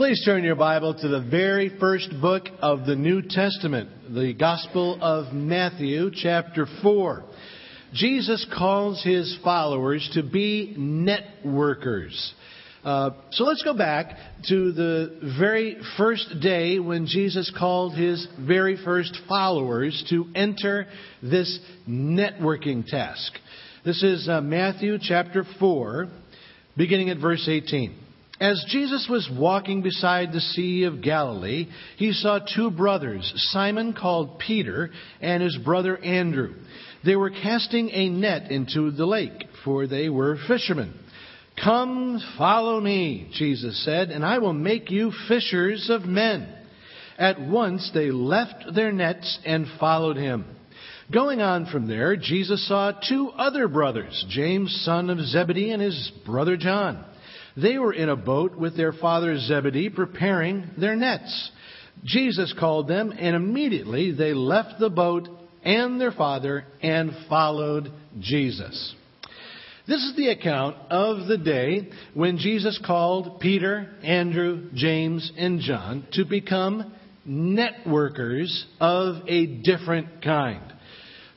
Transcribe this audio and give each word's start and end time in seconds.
Please 0.00 0.24
turn 0.24 0.44
your 0.44 0.56
Bible 0.56 0.94
to 0.94 1.08
the 1.08 1.20
very 1.20 1.78
first 1.78 2.08
book 2.22 2.44
of 2.62 2.86
the 2.86 2.96
New 2.96 3.20
Testament, 3.20 4.14
the 4.14 4.32
Gospel 4.32 4.96
of 4.98 5.34
Matthew, 5.34 6.10
chapter 6.10 6.66
4. 6.80 7.22
Jesus 7.92 8.46
calls 8.56 9.04
his 9.04 9.38
followers 9.44 10.08
to 10.14 10.22
be 10.22 10.74
networkers. 10.78 12.32
Uh, 12.82 13.10
so 13.32 13.44
let's 13.44 13.62
go 13.62 13.76
back 13.76 14.16
to 14.48 14.72
the 14.72 15.34
very 15.38 15.76
first 15.98 16.40
day 16.40 16.78
when 16.78 17.04
Jesus 17.04 17.52
called 17.58 17.94
his 17.94 18.26
very 18.40 18.82
first 18.82 19.14
followers 19.28 20.02
to 20.08 20.24
enter 20.34 20.86
this 21.22 21.60
networking 21.86 22.86
task. 22.86 23.34
This 23.84 24.02
is 24.02 24.30
uh, 24.30 24.40
Matthew 24.40 24.96
chapter 24.98 25.44
4, 25.58 26.08
beginning 26.74 27.10
at 27.10 27.18
verse 27.18 27.46
18. 27.46 27.99
As 28.40 28.64
Jesus 28.68 29.06
was 29.06 29.30
walking 29.30 29.82
beside 29.82 30.32
the 30.32 30.40
Sea 30.40 30.84
of 30.84 31.02
Galilee, 31.02 31.68
he 31.98 32.12
saw 32.12 32.38
two 32.38 32.70
brothers, 32.70 33.30
Simon 33.52 33.92
called 33.92 34.38
Peter 34.38 34.90
and 35.20 35.42
his 35.42 35.58
brother 35.58 35.98
Andrew. 35.98 36.54
They 37.04 37.16
were 37.16 37.28
casting 37.28 37.90
a 37.90 38.08
net 38.08 38.50
into 38.50 38.92
the 38.92 39.04
lake, 39.04 39.44
for 39.62 39.86
they 39.86 40.08
were 40.08 40.38
fishermen. 40.48 40.94
Come, 41.62 42.18
follow 42.38 42.80
me, 42.80 43.28
Jesus 43.34 43.84
said, 43.84 44.08
and 44.08 44.24
I 44.24 44.38
will 44.38 44.54
make 44.54 44.90
you 44.90 45.12
fishers 45.28 45.90
of 45.90 46.06
men. 46.06 46.48
At 47.18 47.38
once 47.38 47.90
they 47.92 48.10
left 48.10 48.74
their 48.74 48.90
nets 48.90 49.38
and 49.44 49.66
followed 49.78 50.16
him. 50.16 50.46
Going 51.12 51.42
on 51.42 51.66
from 51.66 51.88
there, 51.88 52.16
Jesus 52.16 52.66
saw 52.66 52.92
two 52.92 53.28
other 53.30 53.68
brothers, 53.68 54.24
James, 54.30 54.80
son 54.86 55.10
of 55.10 55.18
Zebedee, 55.18 55.72
and 55.72 55.82
his 55.82 56.10
brother 56.24 56.56
John. 56.56 57.04
They 57.60 57.78
were 57.78 57.92
in 57.92 58.08
a 58.08 58.16
boat 58.16 58.56
with 58.56 58.76
their 58.76 58.92
father 58.92 59.38
Zebedee 59.38 59.90
preparing 59.90 60.70
their 60.78 60.96
nets. 60.96 61.50
Jesus 62.04 62.54
called 62.58 62.88
them, 62.88 63.12
and 63.12 63.36
immediately 63.36 64.12
they 64.12 64.32
left 64.32 64.78
the 64.78 64.90
boat 64.90 65.28
and 65.62 66.00
their 66.00 66.12
father 66.12 66.64
and 66.82 67.12
followed 67.28 67.92
Jesus. 68.18 68.94
This 69.86 70.02
is 70.04 70.16
the 70.16 70.28
account 70.28 70.76
of 70.88 71.26
the 71.26 71.36
day 71.36 71.90
when 72.14 72.38
Jesus 72.38 72.80
called 72.86 73.40
Peter, 73.40 73.90
Andrew, 74.02 74.70
James, 74.72 75.32
and 75.36 75.60
John 75.60 76.06
to 76.12 76.24
become 76.24 76.94
networkers 77.28 78.64
of 78.78 79.26
a 79.26 79.46
different 79.46 80.22
kind. 80.22 80.62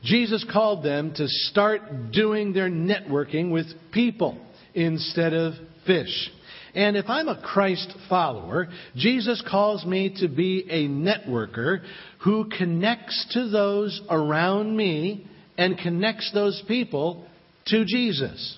Jesus 0.04 0.46
called 0.52 0.84
them 0.84 1.14
to 1.16 1.28
start 1.28 2.12
doing 2.12 2.54
their 2.54 2.70
networking 2.70 3.52
with 3.52 3.66
people 3.92 4.38
instead 4.74 5.34
of 5.34 5.54
fish. 5.86 6.32
And 6.76 6.98
if 6.98 7.06
I'm 7.08 7.28
a 7.28 7.40
Christ 7.40 7.94
follower, 8.10 8.68
Jesus 8.96 9.44
calls 9.48 9.86
me 9.86 10.16
to 10.22 10.28
be 10.28 10.66
a 10.70 10.88
networker 10.88 11.84
who 12.24 12.50
connects 12.50 13.28
to 13.34 13.50
those 13.50 14.02
around 14.10 14.76
me 14.76 15.28
and 15.58 15.78
connects 15.78 16.32
those 16.34 16.64
people 16.68 17.28
to 17.68 17.86
Jesus. 17.86 18.58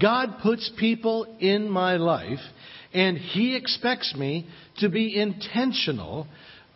God 0.00 0.38
puts 0.42 0.70
people 0.78 1.36
in 1.40 1.68
my 1.68 1.96
life, 1.96 2.40
and 2.92 3.16
He 3.16 3.56
expects 3.56 4.14
me 4.16 4.48
to 4.78 4.88
be 4.88 5.16
intentional 5.16 6.26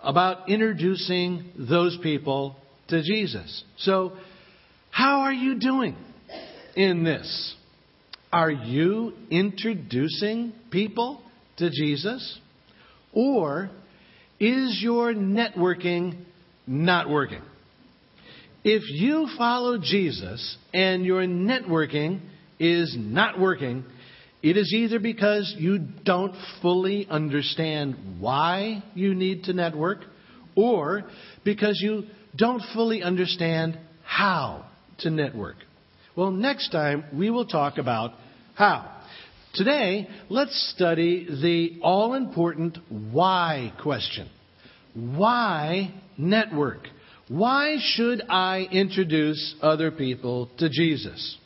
about 0.03 0.49
introducing 0.49 1.51
those 1.59 1.99
people 2.03 2.57
to 2.89 3.03
Jesus. 3.03 3.65
So, 3.79 4.13
how 4.91 5.21
are 5.21 5.33
you 5.33 5.59
doing 5.59 5.97
in 6.77 7.03
this? 7.03 7.57
Are 8.35 8.51
you 8.51 9.13
introducing 9.31 10.55
people 10.73 11.23
to 11.59 11.71
Jesus? 11.71 12.41
Or 13.13 13.71
is 14.41 14.81
your 14.83 15.15
networking 15.15 16.25
not 16.67 17.09
working? 17.09 17.43
If 18.65 18.83
you 18.91 19.29
follow 19.39 19.79
Jesus 19.79 20.57
and 20.73 21.07
your 21.07 21.23
networking 21.23 22.23
is 22.59 22.97
not 22.99 23.39
working, 23.39 23.85
it 24.43 24.57
is 24.57 24.75
either 24.77 24.99
because 24.99 25.55
you 25.57 25.79
don't 26.05 26.35
fully 26.61 27.07
understand 27.09 28.19
why 28.19 28.83
you 28.97 29.15
need 29.15 29.45
to 29.45 29.53
network 29.53 30.01
or 30.57 31.05
because 31.45 31.79
you 31.81 32.03
don't 32.35 32.65
fully 32.75 33.01
understand 33.01 33.79
how 34.03 34.67
to 34.99 35.11
network. 35.11 35.55
Well, 36.17 36.33
next 36.33 36.71
time 36.71 37.05
we 37.13 37.31
will 37.31 37.47
talk 37.47 37.79
about 37.79 38.15
how? 38.55 38.91
Today, 39.55 40.09
let's 40.29 40.73
study 40.77 41.27
the 41.27 41.81
all 41.83 42.15
important 42.15 42.79
why 42.89 43.73
question. 43.83 44.31
Why 44.95 45.93
network? 46.17 46.87
Why 47.29 47.79
should 47.81 48.23
I 48.29 48.69
introduce 48.71 49.57
other 49.61 49.91
people 49.91 50.51
to 50.59 50.69
Jesus? 50.69 51.37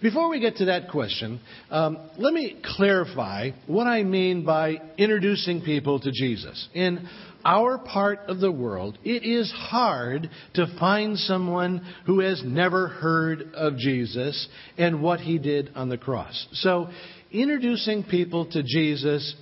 Before 0.00 0.28
we 0.28 0.40
get 0.40 0.56
to 0.56 0.66
that 0.66 0.90
question, 0.90 1.40
um, 1.70 1.98
let 2.18 2.32
me 2.32 2.60
clarify 2.76 3.50
what 3.66 3.86
I 3.86 4.04
mean 4.04 4.44
by 4.44 4.76
introducing 4.96 5.60
people 5.60 5.98
to 6.00 6.10
Jesus. 6.12 6.68
In 6.74 7.08
our 7.44 7.78
part 7.78 8.20
of 8.28 8.40
the 8.40 8.52
world, 8.52 8.98
it 9.04 9.24
is 9.24 9.52
hard 9.52 10.28
to 10.54 10.66
find 10.78 11.18
someone 11.18 11.86
who 12.06 12.20
has 12.20 12.42
never 12.44 12.88
heard 12.88 13.52
of 13.54 13.76
Jesus 13.76 14.48
and 14.76 15.02
what 15.02 15.20
he 15.20 15.38
did 15.38 15.70
on 15.74 15.88
the 15.88 15.98
cross. 15.98 16.46
So, 16.52 16.88
introducing 17.30 18.04
people 18.04 18.46
to 18.50 18.62
Jesus 18.62 19.34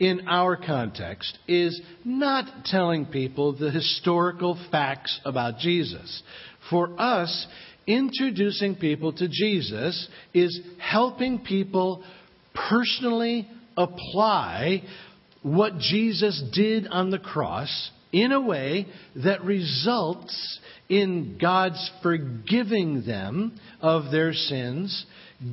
in 0.00 0.26
our 0.28 0.56
context 0.56 1.38
is 1.46 1.80
not 2.04 2.64
telling 2.64 3.06
people 3.06 3.56
the 3.56 3.70
historical 3.70 4.58
facts 4.70 5.20
about 5.24 5.58
Jesus. 5.58 6.22
For 6.70 6.98
us, 6.98 7.46
introducing 7.86 8.76
people 8.76 9.12
to 9.12 9.28
Jesus 9.28 10.08
is 10.32 10.60
helping 10.78 11.40
people 11.40 12.02
personally 12.54 13.48
apply 13.76 14.82
what 15.44 15.76
Jesus 15.76 16.42
did 16.54 16.88
on 16.88 17.10
the 17.10 17.18
cross 17.18 17.90
in 18.12 18.32
a 18.32 18.40
way 18.40 18.86
that 19.22 19.44
results 19.44 20.58
in 20.88 21.36
God's 21.38 21.90
forgiving 22.02 23.04
them 23.04 23.60
of 23.82 24.10
their 24.10 24.32
sins, 24.32 25.04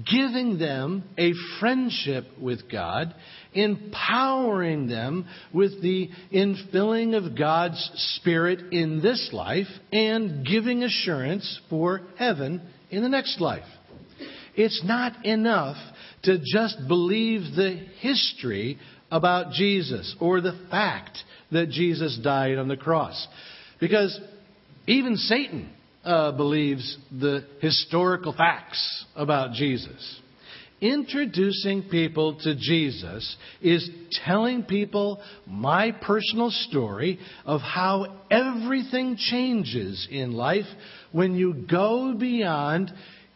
giving 0.10 0.58
them 0.58 1.04
a 1.18 1.34
friendship 1.60 2.26
with 2.40 2.72
God, 2.72 3.14
empowering 3.54 4.88
them 4.88 5.28
with 5.54 5.82
the 5.82 6.10
infilling 6.34 7.14
of 7.18 7.38
God's 7.38 7.92
Spirit 8.16 8.72
in 8.72 9.02
this 9.02 9.32
life, 9.34 9.68
and 9.92 10.46
giving 10.46 10.84
assurance 10.84 11.60
for 11.70 12.02
heaven 12.18 12.62
in 12.90 13.04
the 13.04 13.10
next 13.10 13.42
life. 13.42 13.68
It's 14.56 14.82
not 14.86 15.26
enough 15.26 15.76
to 16.24 16.38
just 16.38 16.78
believe 16.88 17.56
the 17.56 17.88
history 18.00 18.78
about 19.12 19.52
Jesus 19.54 20.16
or 20.20 20.42
the 20.42 20.60
fact 20.72 21.18
that 21.52 21.70
Jesus 21.70 22.18
died 22.24 22.58
on 22.58 22.68
the 22.68 22.78
cross. 22.78 23.28
Because 23.80 24.20
even 24.88 25.18
Satan 25.18 25.70
uh, 26.04 26.32
believes 26.32 26.98
the 27.12 27.46
historical 27.60 28.34
facts 28.34 29.06
about 29.16 29.54
Jesus. 29.54 30.20
Introducing 30.80 31.84
people 31.84 32.40
to 32.40 32.56
Jesus 32.56 33.38
is 33.62 33.88
telling 34.26 34.64
people 34.64 35.22
my 35.46 35.92
personal 35.92 36.50
story 36.50 37.20
of 37.46 37.62
how 37.62 38.18
everything 38.32 39.16
changes 39.16 40.08
in 40.10 40.32
life 40.32 40.66
when 41.12 41.36
you 41.36 41.54
go 41.70 42.16
beyond 42.18 42.92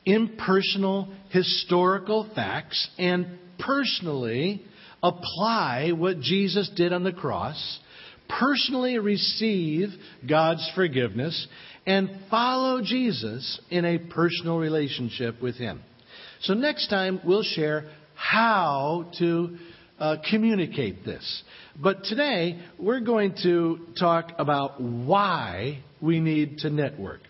impersonal 0.05 1.13
historical 1.29 2.27
facts 2.33 2.89
and 2.97 3.37
personally 3.59 4.63
apply 5.05 5.91
what 5.91 6.19
Jesus 6.19 6.69
did 6.75 6.93
on 6.93 7.03
the 7.03 7.13
cross, 7.13 7.79
personally 8.27 8.97
receive 8.97 9.89
God's 10.27 10.69
forgiveness, 10.73 11.47
and 11.85 12.09
follow 12.31 12.81
Jesus 12.81 13.59
in 13.69 13.85
a 13.85 13.99
personal 13.99 14.57
relationship 14.57 15.41
with 15.41 15.55
Him. 15.55 15.81
So, 16.41 16.53
next 16.53 16.87
time 16.89 17.21
we'll 17.23 17.43
share 17.43 17.85
how 18.15 19.11
to 19.19 19.57
uh, 19.99 20.17
communicate 20.29 21.05
this. 21.05 21.43
But 21.81 22.03
today 22.03 22.59
we're 22.79 23.01
going 23.01 23.35
to 23.43 23.79
talk 23.99 24.31
about 24.39 24.81
why 24.81 25.83
we 26.01 26.19
need 26.19 26.59
to 26.59 26.69
network. 26.69 27.21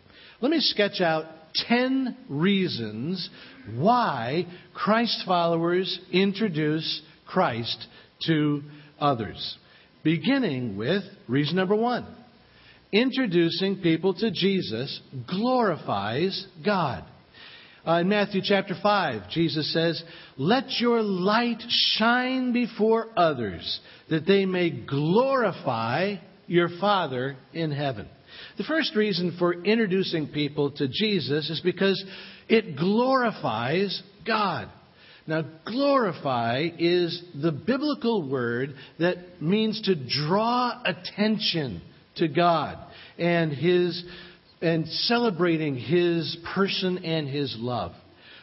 Let 0.42 0.52
me 0.52 0.60
sketch 0.60 1.02
out 1.02 1.26
10 1.68 2.18
reasons 2.30 3.30
why 3.76 4.46
Christ 4.74 5.24
followers 5.26 6.00
introduce 6.12 7.02
Christ 7.26 7.88
to 8.28 8.64
others. 9.00 9.58
Beginning 10.04 10.78
with 10.78 11.04
reason 11.28 11.56
number 11.56 11.76
one 11.76 12.06
introducing 12.92 13.82
people 13.82 14.14
to 14.14 14.32
Jesus 14.32 15.02
glorifies 15.28 16.48
God. 16.64 17.04
Uh, 17.86 18.00
in 18.00 18.10
Matthew 18.10 18.42
chapter 18.44 18.74
5, 18.82 19.30
Jesus 19.30 19.72
says, 19.74 20.02
Let 20.38 20.66
your 20.80 21.04
light 21.04 21.62
shine 21.98 22.52
before 22.52 23.08
others, 23.16 23.80
that 24.10 24.26
they 24.26 24.46
may 24.46 24.72
glorify 24.72 26.16
your 26.48 26.70
Father 26.80 27.36
in 27.54 27.72
heaven. 27.72 28.08
The 28.58 28.64
first 28.64 28.96
reason 28.96 29.36
for 29.38 29.54
introducing 29.54 30.28
people 30.30 30.72
to 30.72 30.88
Jesus 30.88 31.50
is 31.50 31.62
because 31.64 32.04
it 32.48 32.76
glorifies 32.76 34.02
God. 34.26 34.70
Now, 35.28 35.44
glorify 35.66 36.70
is 36.78 37.22
the 37.42 37.52
biblical 37.52 38.30
word 38.30 38.76
that 39.00 39.42
means 39.42 39.82
to 39.84 39.96
draw 39.96 40.82
attention 40.86 41.82
to 42.18 42.28
God 42.28 42.78
and 43.18 43.52
His 43.52 44.04
and 44.62 44.88
celebrating 44.88 45.76
His 45.76 46.38
person 46.54 47.04
and 47.04 47.28
His 47.28 47.56
love. 47.60 47.94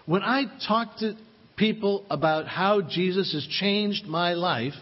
When 0.07 0.23
I 0.23 0.45
talk 0.67 0.99
to 0.99 1.17
people 1.57 2.05
about 2.11 2.49
how 2.49 2.81
Jesus 2.81 3.33
has 3.33 3.47
changed 3.61 4.07
my 4.07 4.35
life, 4.35 4.75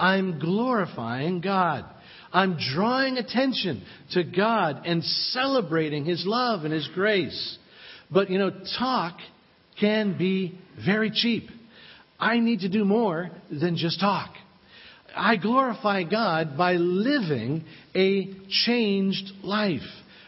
I'm 0.00 0.38
glorifying 0.38 1.40
God. 1.40 1.84
I'm 2.32 2.56
drawing 2.74 3.18
attention 3.18 3.84
to 4.12 4.24
God 4.24 4.86
and 4.86 5.04
celebrating 5.04 6.06
His 6.06 6.24
love 6.26 6.64
and 6.64 6.72
His 6.72 6.88
grace. 6.94 7.58
But, 8.10 8.30
you 8.30 8.38
know, 8.38 8.50
talk 8.78 9.18
can 9.78 10.16
be 10.16 10.58
very 10.84 11.10
cheap. 11.10 11.48
I 12.18 12.38
need 12.38 12.60
to 12.60 12.68
do 12.68 12.84
more 12.84 13.30
than 13.50 13.76
just 13.76 14.00
talk. 14.00 14.30
I 15.14 15.36
glorify 15.36 16.04
God 16.04 16.56
by 16.56 16.74
living 16.74 17.64
a 17.94 18.32
changed 18.64 19.32
life. 19.42 19.80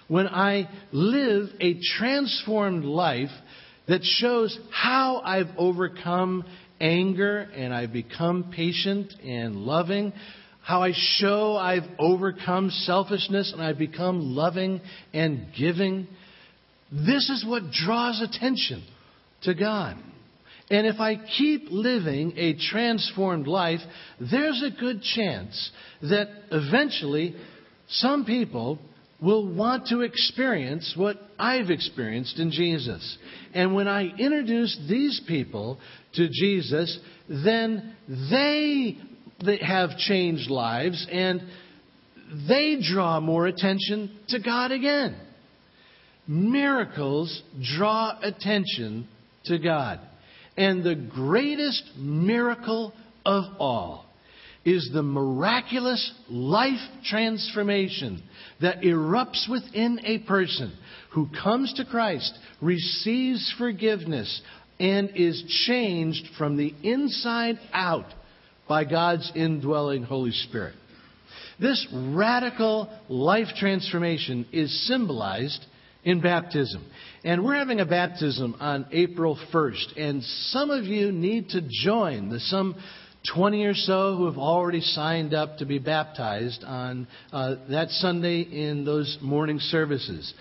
When 0.09 0.27
I 0.27 0.69
live 0.93 1.49
a 1.61 1.79
transformed 1.97 2.85
life 2.85 3.31
that 3.89 4.03
shows 4.03 4.59
how 4.71 5.21
I've 5.25 5.49
overcome 5.57 6.45
anger 6.81 7.49
and 7.55 7.73
I've 7.73 7.93
become 7.93 8.53
patient 8.55 9.15
and 9.25 9.57
loving, 9.57 10.13
how 10.63 10.83
I 10.83 10.93
show 10.95 11.57
I've 11.57 11.89
overcome 11.99 12.71
selfishness 12.71 13.53
and 13.53 13.63
I've 13.63 13.79
become 13.79 14.35
loving 14.35 14.81
and 15.13 15.47
giving. 15.59 16.09
This 16.91 17.31
is 17.31 17.45
what 17.47 17.71
draws 17.71 18.21
attention 18.21 18.85
to 19.45 19.55
God. 19.55 19.97
And 20.71 20.87
if 20.87 20.99
I 20.99 21.17
keep 21.17 21.67
living 21.71 22.33
a 22.37 22.55
transformed 22.71 23.47
life, 23.47 23.81
there's 24.19 24.63
a 24.63 24.81
good 24.81 25.03
chance 25.03 25.71
that 26.03 26.29
eventually 26.51 27.37
some 27.89 28.25
people 28.25 28.79
will 29.21 29.55
want 29.55 29.87
to 29.89 30.01
experience 30.01 30.95
what 30.97 31.17
I've 31.39 31.71
experienced 31.71 32.39
in 32.39 32.51
Jesus. 32.51 33.19
And 33.53 33.75
when 33.75 33.89
I 33.89 34.07
introduce 34.19 34.79
these 34.89 35.21
people 35.29 35.79
to 36.15 36.29
Jesus, 36.29 36.99
then 37.29 37.95
they 38.09 38.99
have 39.61 39.97
changed 39.99 40.51
lives 40.51 41.07
and 41.11 41.43
they 42.49 42.79
draw 42.81 43.21
more 43.21 43.47
attention 43.47 44.19
to 44.29 44.41
God 44.41 44.73
again. 44.73 45.17
Miracles 46.27 47.43
draw 47.77 48.19
attention 48.23 49.09
to 49.47 49.59
God. 49.59 50.01
And 50.57 50.85
the 50.85 50.95
greatest 50.95 51.83
miracle 51.97 52.93
of 53.27 53.45
all 53.59 54.07
is 54.65 54.91
the 54.93 55.03
miraculous 55.03 56.13
life 56.29 56.81
transformation 57.05 58.23
that 58.61 58.81
erupts 58.81 59.49
within 59.49 60.01
a 60.05 60.21
person 60.21 60.73
who 61.11 61.29
comes 61.43 61.73
to 61.75 61.85
Christ, 61.85 62.33
receives 62.63 63.55
forgiveness, 63.59 64.41
and 64.81 65.11
is 65.15 65.45
changed 65.67 66.27
from 66.39 66.57
the 66.57 66.75
inside 66.83 67.59
out 67.73 68.07
by 68.69 68.85
God's 68.85 69.31
indwelling 69.35 70.03
Holy 70.03 70.33
Spirit. 70.33 70.75
This 71.61 71.87
radical 71.93 72.89
life 73.09 73.49
transformation 73.59 74.47
is 74.53 74.87
symbolized 74.89 75.65
in 76.03 76.21
baptism. 76.21 76.85
And 77.25 77.43
we're 77.43 77.55
having 77.55 77.81
a 77.81 77.87
baptism 77.87 78.55
on 78.61 78.85
April 78.93 79.39
1st, 79.51 79.99
and 79.99 80.23
some 80.23 80.71
of 80.71 80.85
you 80.85 81.11
need 81.11 81.49
to 81.51 81.63
join. 81.63 82.29
the 82.29 82.39
some 82.39 82.77
20 83.33 83.65
or 83.65 83.73
so 83.73 84.15
who 84.15 84.27
have 84.27 84.37
already 84.37 84.83
signed 84.83 85.33
up 85.33 85.57
to 85.57 85.65
be 85.65 85.79
baptized 85.79 86.63
on 86.65 87.07
uh, 87.33 87.55
that 87.71 87.89
Sunday 87.89 88.43
in 88.43 88.85
those 88.85 89.17
morning 89.23 89.59
services. 89.59 90.35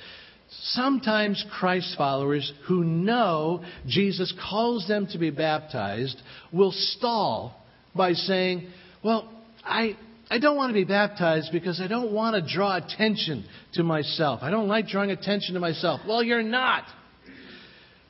Sometimes 0.63 1.43
Christ 1.57 1.95
followers 1.97 2.51
who 2.67 2.83
know 2.83 3.63
Jesus 3.87 4.33
calls 4.49 4.85
them 4.85 5.07
to 5.07 5.17
be 5.17 5.29
baptized 5.29 6.21
will 6.51 6.73
stall 6.73 7.55
by 7.95 8.11
saying, 8.11 8.67
Well, 9.01 9.31
I, 9.63 9.95
I 10.33 10.39
don't 10.39 10.57
want 10.57 10.71
to 10.71 10.73
be 10.73 10.83
baptized 10.83 11.51
because 11.51 11.79
I 11.79 11.85
don't 11.85 12.11
want 12.11 12.35
to 12.35 12.55
draw 12.55 12.75
attention 12.75 13.45
to 13.73 13.83
myself. 13.83 14.39
I 14.41 14.49
don't 14.49 14.67
like 14.67 14.87
drawing 14.87 15.11
attention 15.11 15.53
to 15.53 15.59
myself. 15.59 16.01
Well, 16.07 16.23
you're 16.23 16.41
not. 16.41 16.85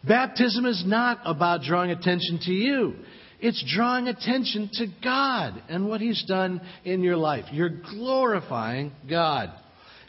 Baptism 0.08 0.66
is 0.66 0.86
not 0.88 1.20
about 1.26 1.64
drawing 1.64 1.92
attention 1.92 2.40
to 2.44 2.52
you. 2.54 2.94
It's 3.42 3.62
drawing 3.76 4.08
attention 4.08 4.70
to 4.76 4.88
God 5.04 5.62
and 5.68 5.90
what 5.90 6.00
He's 6.00 6.24
done 6.26 6.62
in 6.86 7.04
your 7.04 7.18
life. 7.18 7.44
You're 7.52 7.82
glorifying 7.92 8.94
God. 9.10 9.50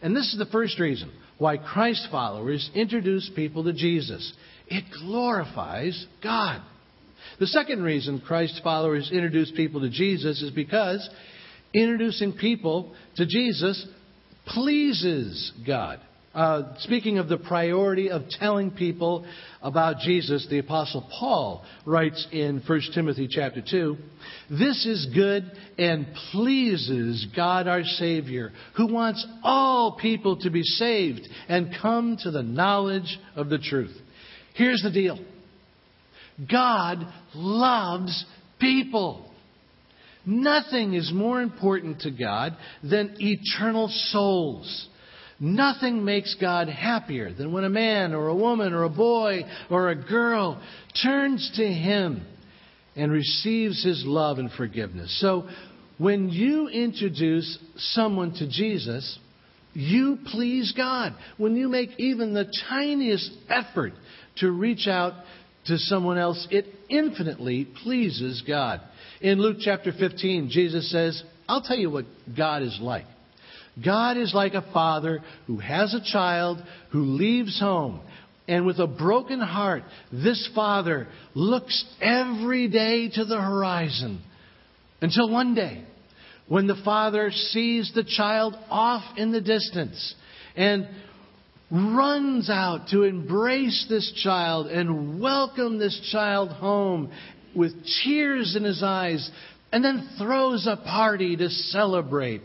And 0.00 0.14
this 0.14 0.32
is 0.32 0.38
the 0.38 0.46
first 0.52 0.78
reason 0.78 1.10
why 1.38 1.56
Christ 1.56 2.06
followers 2.12 2.70
introduce 2.76 3.28
people 3.34 3.64
to 3.64 3.72
Jesus. 3.72 4.32
It 4.68 4.84
glorifies 5.04 6.06
God. 6.22 6.62
The 7.40 7.48
second 7.48 7.82
reason 7.82 8.20
Christ 8.24 8.60
followers 8.62 9.10
introduce 9.12 9.50
people 9.50 9.80
to 9.80 9.90
Jesus 9.90 10.42
is 10.42 10.52
because 10.52 11.10
introducing 11.74 12.32
people 12.32 12.94
to 13.16 13.26
Jesus 13.26 13.86
pleases 14.46 15.52
God. 15.66 16.00
Uh, 16.34 16.74
speaking 16.78 17.18
of 17.18 17.28
the 17.28 17.36
priority 17.36 18.10
of 18.10 18.28
telling 18.28 18.72
people 18.72 19.24
about 19.62 19.98
Jesus, 19.98 20.46
the 20.50 20.58
apostle 20.58 21.08
Paul 21.16 21.64
writes 21.86 22.26
in 22.32 22.60
1 22.66 22.80
Timothy 22.92 23.28
chapter 23.30 23.62
2, 23.62 23.96
this 24.50 24.84
is 24.84 25.06
good 25.14 25.44
and 25.78 26.08
pleases 26.32 27.24
God 27.36 27.68
our 27.68 27.84
Savior, 27.84 28.50
who 28.76 28.92
wants 28.92 29.24
all 29.44 29.96
people 29.96 30.38
to 30.38 30.50
be 30.50 30.64
saved 30.64 31.20
and 31.48 31.76
come 31.80 32.16
to 32.22 32.32
the 32.32 32.42
knowledge 32.42 33.18
of 33.36 33.48
the 33.48 33.58
truth. 33.58 33.96
Here's 34.54 34.82
the 34.82 34.90
deal. 34.90 35.20
God 36.50 37.06
loves 37.32 38.24
people. 38.58 39.30
Nothing 40.26 40.94
is 40.94 41.12
more 41.12 41.42
important 41.42 42.00
to 42.00 42.10
God 42.10 42.56
than 42.82 43.16
eternal 43.18 43.88
souls. 43.88 44.88
Nothing 45.40 46.04
makes 46.04 46.34
God 46.40 46.68
happier 46.68 47.32
than 47.32 47.52
when 47.52 47.64
a 47.64 47.70
man 47.70 48.14
or 48.14 48.28
a 48.28 48.34
woman 48.34 48.72
or 48.72 48.84
a 48.84 48.90
boy 48.90 49.42
or 49.68 49.90
a 49.90 49.96
girl 49.96 50.62
turns 51.02 51.52
to 51.56 51.66
Him 51.66 52.24
and 52.96 53.10
receives 53.10 53.84
His 53.84 54.04
love 54.06 54.38
and 54.38 54.50
forgiveness. 54.50 55.20
So, 55.20 55.48
when 55.98 56.28
you 56.28 56.68
introduce 56.68 57.58
someone 57.76 58.32
to 58.34 58.48
Jesus, 58.48 59.18
you 59.74 60.18
please 60.26 60.72
God. 60.76 61.14
When 61.36 61.56
you 61.56 61.68
make 61.68 61.90
even 61.98 62.34
the 62.34 62.52
tiniest 62.68 63.30
effort 63.48 63.92
to 64.38 64.50
reach 64.50 64.88
out 64.88 65.14
to 65.66 65.78
someone 65.78 66.18
else, 66.18 66.46
it 66.50 66.66
infinitely 66.88 67.66
pleases 67.82 68.42
God. 68.46 68.80
In 69.24 69.40
Luke 69.40 69.56
chapter 69.58 69.90
15, 69.90 70.50
Jesus 70.50 70.90
says, 70.90 71.22
I'll 71.48 71.62
tell 71.62 71.78
you 71.78 71.88
what 71.88 72.04
God 72.36 72.60
is 72.60 72.78
like. 72.78 73.06
God 73.82 74.18
is 74.18 74.34
like 74.34 74.52
a 74.52 74.70
father 74.70 75.22
who 75.46 75.56
has 75.60 75.94
a 75.94 76.12
child 76.12 76.62
who 76.92 77.00
leaves 77.00 77.58
home. 77.58 78.02
And 78.46 78.66
with 78.66 78.78
a 78.80 78.86
broken 78.86 79.40
heart, 79.40 79.84
this 80.12 80.46
father 80.54 81.08
looks 81.34 81.86
every 82.02 82.68
day 82.68 83.08
to 83.14 83.24
the 83.24 83.40
horizon 83.40 84.22
until 85.00 85.30
one 85.30 85.54
day 85.54 85.82
when 86.46 86.66
the 86.66 86.82
father 86.84 87.30
sees 87.30 87.92
the 87.94 88.04
child 88.04 88.54
off 88.68 89.16
in 89.16 89.32
the 89.32 89.40
distance 89.40 90.14
and 90.54 90.86
runs 91.70 92.50
out 92.50 92.88
to 92.88 93.04
embrace 93.04 93.86
this 93.88 94.12
child 94.22 94.66
and 94.66 95.18
welcome 95.18 95.78
this 95.78 96.10
child 96.12 96.50
home 96.50 97.10
with 97.56 97.72
tears 98.04 98.56
in 98.56 98.64
his 98.64 98.82
eyes 98.82 99.30
and 99.72 99.84
then 99.84 100.08
throws 100.18 100.66
a 100.66 100.76
party 100.76 101.36
to 101.36 101.48
celebrate. 101.48 102.42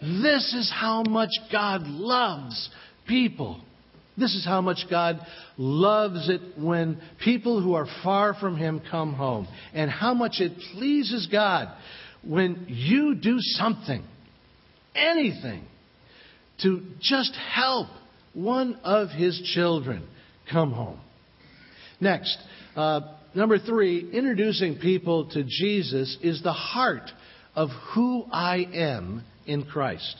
This 0.00 0.54
is 0.54 0.72
how 0.74 1.02
much 1.02 1.30
God 1.50 1.86
loves 1.86 2.68
people. 3.06 3.60
This 4.18 4.34
is 4.34 4.44
how 4.44 4.60
much 4.60 4.84
God 4.90 5.20
loves 5.56 6.28
it 6.28 6.40
when 6.58 7.00
people 7.22 7.62
who 7.62 7.74
are 7.74 7.86
far 8.02 8.34
from 8.34 8.56
Him 8.56 8.82
come 8.90 9.14
home. 9.14 9.48
And 9.72 9.90
how 9.90 10.12
much 10.12 10.40
it 10.40 10.52
pleases 10.74 11.28
God 11.30 11.68
when 12.22 12.66
you 12.68 13.14
do 13.14 13.36
something, 13.38 14.04
anything, 14.94 15.64
to 16.62 16.82
just 17.00 17.34
help 17.34 17.86
one 18.34 18.74
of 18.84 19.08
His 19.10 19.40
children 19.54 20.06
come 20.50 20.72
home. 20.72 21.00
Next, 22.00 22.36
uh, 22.76 23.00
number 23.34 23.58
three, 23.58 24.10
introducing 24.12 24.78
people 24.78 25.30
to 25.30 25.44
Jesus 25.44 26.16
is 26.22 26.42
the 26.42 26.52
heart 26.52 27.10
of 27.54 27.70
who 27.94 28.24
I 28.30 28.66
am 28.72 29.24
in 29.46 29.64
Christ. 29.64 30.16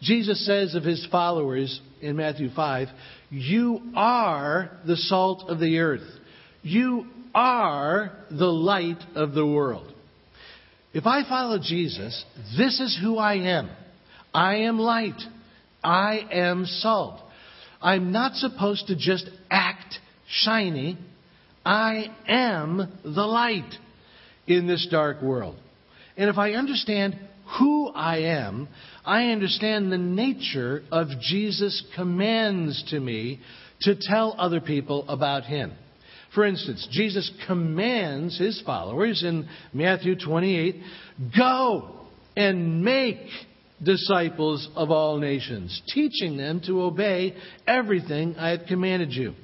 Jesus 0.00 0.44
says 0.46 0.74
of 0.74 0.82
his 0.82 1.06
followers 1.10 1.80
in 2.00 2.16
Matthew 2.16 2.50
5, 2.54 2.88
You 3.30 3.80
are 3.94 4.70
the 4.86 4.96
salt 4.96 5.48
of 5.48 5.58
the 5.58 5.78
earth. 5.78 6.08
You 6.62 7.06
are 7.34 8.12
the 8.30 8.46
light 8.46 9.02
of 9.14 9.34
the 9.34 9.46
world. 9.46 9.92
If 10.92 11.06
I 11.06 11.28
follow 11.28 11.58
Jesus, 11.58 12.24
this 12.58 12.80
is 12.80 12.98
who 13.00 13.16
I 13.16 13.34
am. 13.34 13.70
I 14.34 14.56
am 14.56 14.78
light. 14.78 15.20
I 15.84 16.26
am 16.32 16.66
salt. 16.66 17.20
I'm 17.80 18.12
not 18.12 18.34
supposed 18.34 18.88
to 18.88 18.96
just 18.96 19.28
act 19.50 19.94
shiny. 20.28 20.98
I 21.64 22.06
am 22.26 22.98
the 23.04 23.26
light 23.26 23.74
in 24.46 24.66
this 24.66 24.86
dark 24.90 25.22
world. 25.22 25.56
And 26.16 26.28
if 26.30 26.38
I 26.38 26.52
understand 26.52 27.18
who 27.58 27.88
I 27.88 28.18
am, 28.18 28.68
I 29.04 29.26
understand 29.26 29.90
the 29.90 29.98
nature 29.98 30.82
of 30.90 31.08
Jesus' 31.20 31.82
commands 31.96 32.84
to 32.90 33.00
me 33.00 33.40
to 33.82 33.96
tell 33.96 34.34
other 34.38 34.60
people 34.60 35.04
about 35.08 35.44
Him. 35.44 35.72
For 36.34 36.44
instance, 36.44 36.86
Jesus 36.90 37.30
commands 37.46 38.38
His 38.38 38.62
followers 38.64 39.24
in 39.24 39.48
Matthew 39.72 40.14
28 40.16 40.76
go 41.36 41.96
and 42.36 42.84
make 42.84 43.26
disciples 43.82 44.68
of 44.76 44.90
all 44.90 45.18
nations, 45.18 45.82
teaching 45.92 46.36
them 46.36 46.60
to 46.66 46.82
obey 46.82 47.34
everything 47.66 48.36
I 48.36 48.50
have 48.50 48.66
commanded 48.68 49.12
you. 49.12 49.34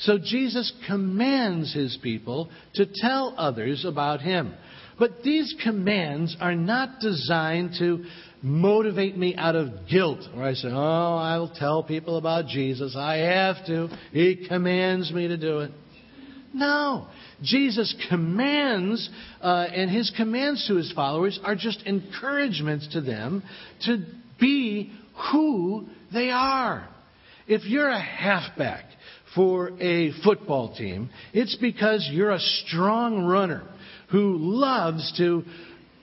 So 0.00 0.18
Jesus 0.18 0.72
commands 0.86 1.74
his 1.74 1.98
people 2.02 2.50
to 2.74 2.86
tell 2.86 3.34
others 3.36 3.84
about 3.84 4.20
him. 4.20 4.54
But 4.98 5.22
these 5.22 5.54
commands 5.62 6.36
are 6.40 6.54
not 6.54 7.00
designed 7.00 7.74
to 7.78 8.04
motivate 8.42 9.16
me 9.16 9.34
out 9.34 9.56
of 9.56 9.88
guilt, 9.90 10.20
where 10.34 10.44
I 10.44 10.54
say, 10.54 10.68
Oh, 10.70 11.16
I'll 11.16 11.52
tell 11.54 11.82
people 11.82 12.16
about 12.16 12.46
Jesus. 12.46 12.94
I 12.96 13.16
have 13.16 13.64
to. 13.66 13.88
He 14.12 14.46
commands 14.48 15.12
me 15.12 15.28
to 15.28 15.36
do 15.36 15.60
it. 15.60 15.70
No. 16.52 17.06
Jesus 17.42 17.94
commands, 18.08 19.08
uh, 19.40 19.66
and 19.72 19.90
his 19.90 20.12
commands 20.16 20.66
to 20.68 20.76
his 20.76 20.92
followers 20.92 21.38
are 21.44 21.54
just 21.54 21.82
encouragements 21.86 22.88
to 22.92 23.00
them 23.00 23.42
to 23.86 24.04
be 24.38 24.92
who 25.32 25.86
they 26.12 26.30
are. 26.30 26.88
If 27.46 27.64
you're 27.64 27.88
a 27.88 28.00
halfback 28.00 28.84
for 29.34 29.70
a 29.80 30.12
football 30.24 30.74
team, 30.74 31.10
it's 31.32 31.56
because 31.56 32.08
you're 32.12 32.32
a 32.32 32.40
strong 32.40 33.24
runner 33.24 33.62
who 34.10 34.36
loves 34.38 35.12
to 35.18 35.44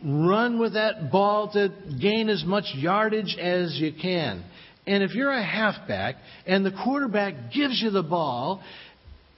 run 0.06 0.60
with 0.60 0.74
that 0.74 1.12
ball 1.12 1.52
to 1.52 1.70
gain 2.00 2.30
as 2.30 2.44
much 2.46 2.66
yardage 2.76 3.36
as 3.40 3.76
you 3.76 3.92
can. 4.00 4.44
And 4.86 5.04
if 5.04 5.14
you're 5.14 5.32
a 5.32 5.44
halfback 5.44 6.16
and 6.46 6.66
the 6.66 6.72
quarterback 6.72 7.52
gives 7.54 7.82
you 7.82 7.90
the 7.90 8.04
ball 8.04 8.64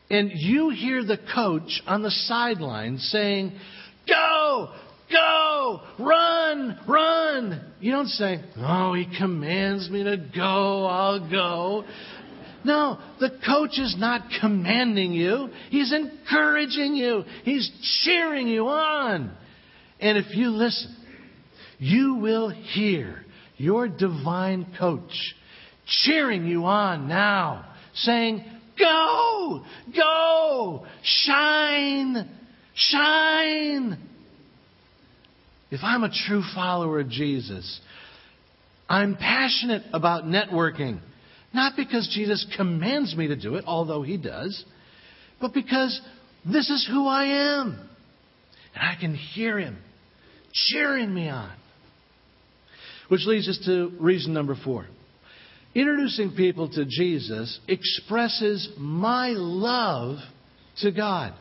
and 0.09 0.31
you 0.33 0.69
hear 0.69 1.03
the 1.03 1.17
coach 1.33 1.81
on 1.87 2.03
the 2.03 2.11
sideline 2.11 2.97
saying, 2.97 3.53
Go! 4.07 4.69
Go! 5.11 5.81
Run! 5.97 6.79
Run! 6.87 7.71
You 7.79 7.91
don't 7.91 8.07
say, 8.07 8.43
Oh, 8.57 8.93
he 8.93 9.07
commands 9.17 9.89
me 9.89 10.03
to 10.03 10.17
go, 10.17 10.85
I'll 10.85 11.29
go. 11.29 11.85
No, 12.63 12.99
the 13.19 13.31
coach 13.45 13.79
is 13.79 13.95
not 13.97 14.23
commanding 14.41 15.13
you. 15.13 15.49
He's 15.69 15.93
encouraging 15.93 16.95
you. 16.95 17.23
He's 17.43 17.69
cheering 18.03 18.47
you 18.47 18.67
on. 18.67 19.31
And 19.99 20.17
if 20.17 20.35
you 20.35 20.49
listen, 20.49 20.95
you 21.77 22.15
will 22.15 22.49
hear 22.49 23.23
your 23.57 23.87
divine 23.87 24.73
coach 24.77 25.35
cheering 26.03 26.45
you 26.45 26.65
on 26.65 27.07
now, 27.07 27.65
saying, 27.93 28.43
Go! 28.77 29.63
Go! 29.95 30.85
Shine! 31.03 32.29
Shine! 32.75 33.97
If 35.71 35.81
I'm 35.83 36.03
a 36.03 36.11
true 36.27 36.43
follower 36.55 37.01
of 37.01 37.09
Jesus, 37.09 37.79
I'm 38.87 39.15
passionate 39.15 39.83
about 39.93 40.23
networking. 40.23 40.99
Not 41.53 41.73
because 41.75 42.07
Jesus 42.13 42.45
commands 42.55 43.15
me 43.15 43.27
to 43.27 43.35
do 43.35 43.55
it, 43.55 43.63
although 43.65 44.03
he 44.03 44.17
does, 44.17 44.63
but 45.41 45.53
because 45.53 45.99
this 46.45 46.69
is 46.69 46.87
who 46.89 47.07
I 47.07 47.25
am. 47.59 47.89
And 48.75 48.83
I 48.83 48.99
can 48.99 49.15
hear 49.15 49.57
him 49.57 49.77
cheering 50.53 51.13
me 51.13 51.29
on. 51.29 51.51
Which 53.07 53.25
leads 53.25 53.49
us 53.49 53.59
to 53.65 53.91
reason 53.99 54.33
number 54.33 54.55
four. 54.63 54.85
Introducing 55.73 56.31
people 56.35 56.69
to 56.69 56.85
Jesus 56.85 57.59
expresses 57.67 58.69
my 58.77 59.29
love 59.29 60.17
to 60.81 60.91
God. 60.91 61.33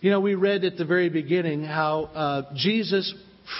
You 0.00 0.10
know, 0.10 0.20
we 0.20 0.34
read 0.34 0.64
at 0.64 0.76
the 0.76 0.84
very 0.84 1.08
beginning 1.08 1.64
how 1.64 2.04
uh, 2.14 2.42
Jesus 2.54 3.12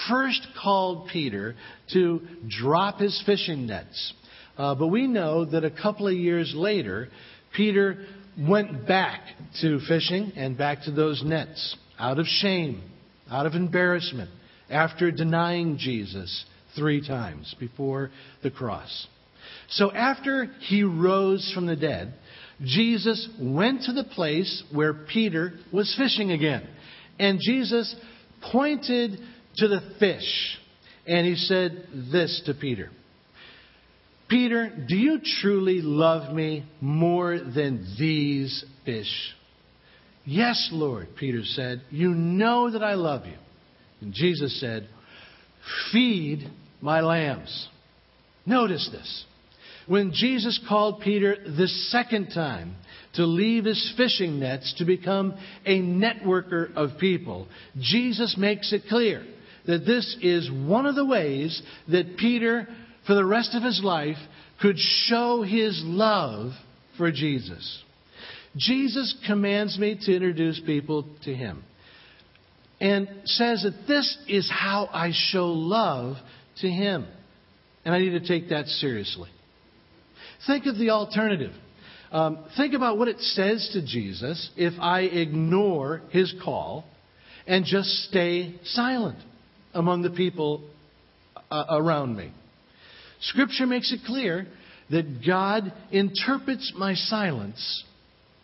first 0.07 0.47
called 0.61 1.09
Peter 1.11 1.55
to 1.93 2.21
drop 2.47 2.99
his 2.99 3.21
fishing 3.25 3.67
nets. 3.67 4.13
Uh, 4.59 4.75
but 4.75 4.87
we 4.87 5.07
know 5.07 5.45
that 5.45 5.63
a 5.63 5.71
couple 5.71 6.05
of 6.05 6.13
years 6.13 6.53
later, 6.53 7.07
Peter 7.55 8.05
went 8.37 8.85
back 8.85 9.21
to 9.61 9.79
fishing 9.87 10.33
and 10.35 10.57
back 10.57 10.83
to 10.83 10.91
those 10.91 11.23
nets 11.23 11.77
out 11.97 12.19
of 12.19 12.25
shame, 12.25 12.83
out 13.31 13.45
of 13.45 13.53
embarrassment, 13.53 14.29
after 14.69 15.11
denying 15.11 15.77
Jesus 15.77 16.43
three 16.75 17.05
times 17.05 17.55
before 17.57 18.11
the 18.43 18.51
cross. 18.51 19.07
So 19.69 19.93
after 19.93 20.51
he 20.67 20.83
rose 20.83 21.49
from 21.55 21.65
the 21.65 21.77
dead, 21.77 22.13
Jesus 22.61 23.29
went 23.39 23.83
to 23.83 23.93
the 23.93 24.03
place 24.03 24.61
where 24.73 24.93
Peter 24.93 25.53
was 25.71 25.95
fishing 25.97 26.31
again. 26.31 26.67
And 27.17 27.39
Jesus 27.41 27.95
pointed 28.51 29.19
to 29.55 29.67
the 29.69 29.95
fish 29.99 30.57
and 31.07 31.25
he 31.25 31.35
said 31.35 31.87
this 32.11 32.41
to 32.45 32.53
Peter 32.53 32.89
Peter, 34.29 34.71
do 34.87 34.95
you 34.95 35.19
truly 35.41 35.81
love 35.81 36.33
me 36.33 36.65
more 36.81 37.39
than 37.39 37.95
these 37.97 38.63
fish? 38.85 39.33
Yes, 40.23 40.69
Lord, 40.71 41.07
Peter 41.17 41.43
said. 41.43 41.81
You 41.89 42.09
know 42.09 42.71
that 42.71 42.83
I 42.83 42.93
love 42.93 43.25
you. 43.25 43.37
And 44.01 44.13
Jesus 44.13 44.59
said, 44.59 44.87
Feed 45.91 46.47
my 46.81 47.01
lambs. 47.01 47.67
Notice 48.45 48.87
this. 48.91 49.25
When 49.87 50.11
Jesus 50.13 50.59
called 50.69 51.01
Peter 51.01 51.35
the 51.35 51.67
second 51.67 52.29
time 52.29 52.75
to 53.15 53.25
leave 53.25 53.65
his 53.65 53.93
fishing 53.97 54.39
nets 54.39 54.75
to 54.77 54.85
become 54.85 55.33
a 55.65 55.81
networker 55.81 56.71
of 56.75 56.99
people, 56.99 57.47
Jesus 57.79 58.35
makes 58.37 58.71
it 58.71 58.83
clear 58.87 59.25
that 59.65 59.85
this 59.85 60.15
is 60.21 60.49
one 60.51 60.85
of 60.85 60.93
the 60.93 61.05
ways 61.05 61.59
that 61.87 62.17
Peter 62.17 62.67
for 63.09 63.15
the 63.15 63.25
rest 63.25 63.55
of 63.55 63.63
his 63.63 63.81
life 63.83 64.17
could 64.61 64.77
show 64.77 65.41
his 65.41 65.81
love 65.83 66.51
for 66.95 67.11
Jesus. 67.11 67.83
Jesus 68.55 69.15
commands 69.25 69.79
me 69.79 69.97
to 69.99 70.13
introduce 70.13 70.59
people 70.63 71.07
to 71.23 71.33
him 71.33 71.63
and 72.79 73.09
says 73.25 73.63
that 73.63 73.87
this 73.87 74.15
is 74.27 74.47
how 74.47 74.87
I 74.93 75.09
show 75.11 75.47
love 75.47 76.17
to 76.61 76.69
him. 76.69 77.07
And 77.83 77.95
I 77.95 77.97
need 77.97 78.11
to 78.11 78.27
take 78.27 78.49
that 78.49 78.67
seriously. 78.67 79.31
Think 80.45 80.67
of 80.67 80.77
the 80.77 80.91
alternative. 80.91 81.53
Um, 82.11 82.45
think 82.57 82.75
about 82.75 82.99
what 82.99 83.07
it 83.07 83.19
says 83.21 83.71
to 83.73 83.83
Jesus 83.83 84.51
if 84.55 84.79
I 84.79 85.01
ignore 85.01 86.03
his 86.11 86.31
call 86.43 86.85
and 87.47 87.65
just 87.65 87.89
stay 88.03 88.59
silent 88.65 89.17
among 89.73 90.03
the 90.03 90.11
people 90.11 90.61
uh, 91.49 91.65
around 91.71 92.15
me. 92.15 92.33
Scripture 93.21 93.65
makes 93.65 93.91
it 93.91 93.99
clear 94.05 94.47
that 94.89 95.25
God 95.25 95.71
interprets 95.91 96.73
my 96.75 96.93
silence 96.95 97.83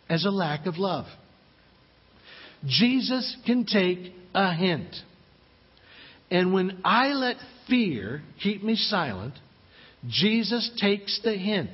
as 0.08 0.24
a 0.24 0.30
lack 0.30 0.66
of 0.66 0.76
love. 0.76 1.06
Jesus 2.64 3.36
can 3.46 3.64
take 3.64 4.12
a 4.34 4.54
hint. 4.54 4.94
And 6.30 6.52
when 6.52 6.80
I 6.84 7.08
let 7.08 7.36
fear 7.68 8.22
keep 8.42 8.62
me 8.62 8.76
silent, 8.76 9.34
Jesus 10.08 10.70
takes 10.80 11.20
the 11.22 11.34
hint 11.34 11.70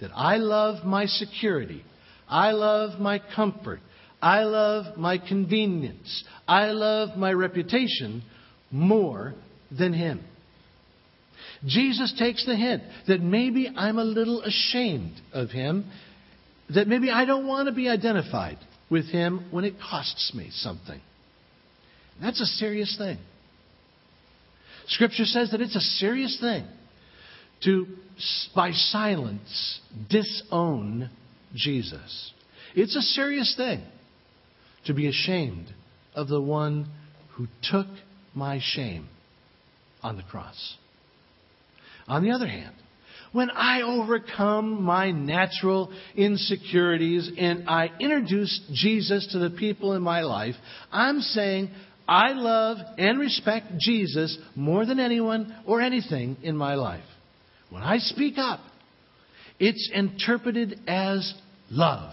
that 0.00 0.10
I 0.14 0.36
love 0.36 0.84
my 0.84 1.06
security, 1.06 1.84
I 2.28 2.52
love 2.52 3.00
my 3.00 3.20
comfort, 3.34 3.80
I 4.22 4.44
love 4.44 4.96
my 4.96 5.18
convenience, 5.18 6.24
I 6.48 6.66
love 6.66 7.18
my 7.18 7.32
reputation 7.32 8.22
more 8.70 9.34
than 9.70 9.92
Him. 9.92 10.24
Jesus 11.66 12.14
takes 12.18 12.46
the 12.46 12.56
hint 12.56 12.82
that 13.06 13.20
maybe 13.20 13.68
I'm 13.74 13.98
a 13.98 14.04
little 14.04 14.42
ashamed 14.42 15.20
of 15.32 15.50
him, 15.50 15.90
that 16.74 16.88
maybe 16.88 17.10
I 17.10 17.24
don't 17.24 17.46
want 17.46 17.68
to 17.68 17.74
be 17.74 17.88
identified 17.88 18.58
with 18.90 19.06
Him 19.06 19.46
when 19.50 19.64
it 19.64 19.74
costs 19.80 20.34
me 20.34 20.50
something. 20.52 21.00
That's 22.20 22.40
a 22.40 22.46
serious 22.46 22.96
thing. 22.98 23.18
Scripture 24.88 25.24
says 25.24 25.52
that 25.52 25.60
it's 25.60 25.76
a 25.76 25.80
serious 25.80 26.38
thing 26.40 26.66
to, 27.62 27.86
by 28.54 28.72
silence, 28.72 29.80
disown 30.10 31.08
Jesus. 31.54 32.32
It's 32.74 32.96
a 32.96 33.02
serious 33.02 33.54
thing 33.56 33.82
to 34.86 34.94
be 34.94 35.06
ashamed 35.08 35.66
of 36.14 36.28
the 36.28 36.40
one 36.40 36.88
who 37.34 37.46
took 37.62 37.86
my 38.34 38.58
shame 38.60 39.08
on 40.02 40.16
the 40.16 40.22
cross. 40.24 40.76
On 42.10 42.24
the 42.24 42.32
other 42.32 42.48
hand, 42.48 42.74
when 43.30 43.50
I 43.50 43.82
overcome 43.82 44.82
my 44.82 45.12
natural 45.12 45.92
insecurities 46.16 47.30
and 47.38 47.68
I 47.68 47.90
introduce 48.00 48.60
Jesus 48.72 49.28
to 49.30 49.38
the 49.38 49.50
people 49.50 49.92
in 49.92 50.02
my 50.02 50.22
life, 50.22 50.56
I'm 50.90 51.20
saying 51.20 51.70
I 52.08 52.32
love 52.32 52.78
and 52.98 53.20
respect 53.20 53.66
Jesus 53.78 54.36
more 54.56 54.84
than 54.84 54.98
anyone 54.98 55.54
or 55.64 55.80
anything 55.80 56.36
in 56.42 56.56
my 56.56 56.74
life. 56.74 57.04
When 57.70 57.84
I 57.84 57.98
speak 57.98 58.38
up, 58.38 58.58
it's 59.60 59.88
interpreted 59.94 60.80
as 60.88 61.32
love 61.70 62.12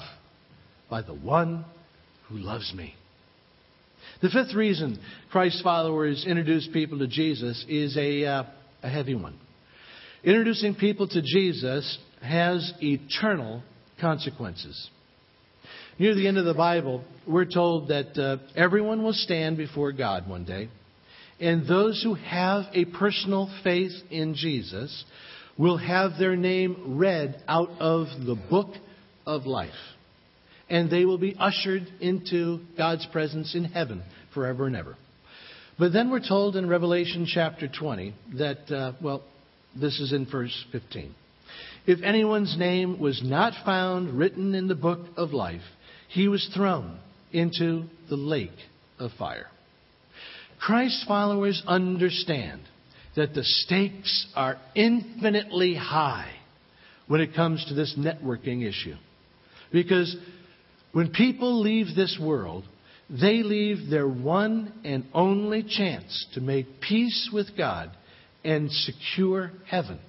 by 0.92 1.02
the 1.02 1.16
one 1.16 1.66
who 2.30 2.38
loves 2.38 2.72
me. 2.76 2.94
The 4.22 4.30
fifth 4.30 4.54
reason 4.54 5.00
Christ's 5.32 5.64
followers 5.64 6.24
introduce 6.28 6.68
people 6.72 7.00
to 7.00 7.08
Jesus 7.08 7.66
is 7.68 7.98
a, 7.98 8.26
uh, 8.26 8.44
a 8.84 8.90
heavy 8.90 9.16
one. 9.16 9.40
Introducing 10.28 10.76
people 10.76 11.08
to 11.08 11.22
Jesus 11.22 11.98
has 12.22 12.74
eternal 12.82 13.64
consequences. 14.02 14.90
Near 15.98 16.16
the 16.16 16.28
end 16.28 16.38
of 16.38 16.44
the 16.44 16.54
Bible, 16.54 17.06
we're 17.26 17.46
told 17.46 17.88
that 17.88 18.18
uh, 18.18 18.36
everyone 18.54 19.04
will 19.04 19.14
stand 19.14 19.56
before 19.56 19.94
God 19.94 20.28
one 20.28 20.44
day, 20.44 20.68
and 21.40 21.66
those 21.66 22.04
who 22.04 22.16
have 22.16 22.66
a 22.74 22.84
personal 22.84 23.50
faith 23.64 23.94
in 24.12 24.36
Jesus 24.36 25.06
will 25.58 25.78
have 25.78 26.20
their 26.20 26.36
name 26.36 26.98
read 26.98 27.42
out 27.48 27.70
of 27.80 28.08
the 28.26 28.36
book 28.50 28.74
of 29.26 29.46
life. 29.46 29.72
And 30.70 30.90
they 30.90 31.06
will 31.06 31.18
be 31.18 31.38
ushered 31.40 31.88
into 32.02 32.60
God's 32.78 33.08
presence 33.14 33.56
in 33.56 33.64
heaven 33.64 34.04
forever 34.34 34.68
and 34.68 34.76
ever. 34.76 34.98
But 35.80 35.94
then 35.94 36.12
we're 36.12 36.28
told 36.28 36.58
in 36.58 36.68
Revelation 36.68 37.26
chapter 37.26 37.70
20 37.70 38.14
that, 38.40 38.70
uh, 38.70 38.92
well, 39.02 39.24
this 39.80 40.00
is 40.00 40.14
in 40.14 40.26
verse 40.26 40.66
15. 40.72 41.14
If 41.86 42.02
anyone's 42.04 42.58
name 42.58 43.00
was 43.00 43.22
not 43.24 43.54
found 43.66 44.18
written 44.18 44.54
in 44.56 44.68
the 44.68 44.76
book 44.76 45.00
of 45.16 45.32
life, 45.32 45.62
he 46.10 46.28
was 46.28 46.50
thrown 46.54 47.00
into 47.32 47.86
the 48.10 48.16
lake 48.16 48.52
of 49.00 49.12
fire. 49.18 49.48
Christ's 50.60 51.06
followers 51.08 51.62
understand 51.66 52.62
that 53.16 53.34
the 53.34 53.44
stakes 53.44 54.28
are 54.36 54.58
infinitely 54.76 55.76
high 55.76 56.32
when 57.08 57.22
it 57.22 57.36
comes 57.36 57.64
to 57.66 57.74
this 57.74 57.96
networking 57.98 58.68
issue. 58.68 58.96
Because 59.72 60.16
when 60.92 61.12
people 61.12 61.62
leave 61.62 61.96
this 61.96 62.20
world, 62.22 62.66
they 63.10 63.44
leave 63.44 63.90
their 63.90 64.08
one 64.08 64.74
and 64.84 65.06
only 65.14 65.64
chance 65.64 66.28
to 66.34 66.42
make 66.42 66.82
peace 66.82 67.30
with 67.32 67.56
God 67.58 67.92
and 68.48 68.72
secure 68.72 69.52
heaven 69.70 70.00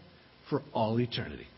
for 0.49 0.63
all 0.73 1.01
eternity. 1.01 1.49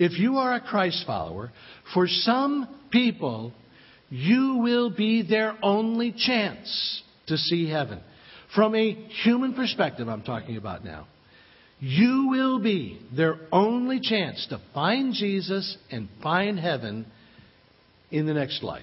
If 0.00 0.18
you 0.18 0.38
are 0.38 0.54
a 0.54 0.60
Christ 0.60 1.04
follower, 1.06 1.52
for 1.94 2.08
some 2.08 2.68
people, 2.90 3.52
you 4.10 4.58
will 4.60 4.90
be 4.90 5.22
their 5.22 5.56
only 5.62 6.12
chance 6.12 7.02
to 7.28 7.36
see 7.36 7.70
heaven. 7.70 8.00
From 8.52 8.74
a 8.74 8.92
human 9.22 9.54
perspective, 9.54 10.08
I'm 10.08 10.22
talking 10.22 10.56
about 10.56 10.84
now. 10.84 11.06
You 11.78 12.26
will 12.30 12.58
be 12.58 13.00
their 13.16 13.36
only 13.52 14.00
chance 14.00 14.44
to 14.50 14.60
find 14.74 15.14
Jesus 15.14 15.76
and 15.90 16.08
find 16.20 16.58
heaven 16.58 17.06
in 18.10 18.26
the 18.26 18.34
next 18.34 18.64
life. 18.64 18.82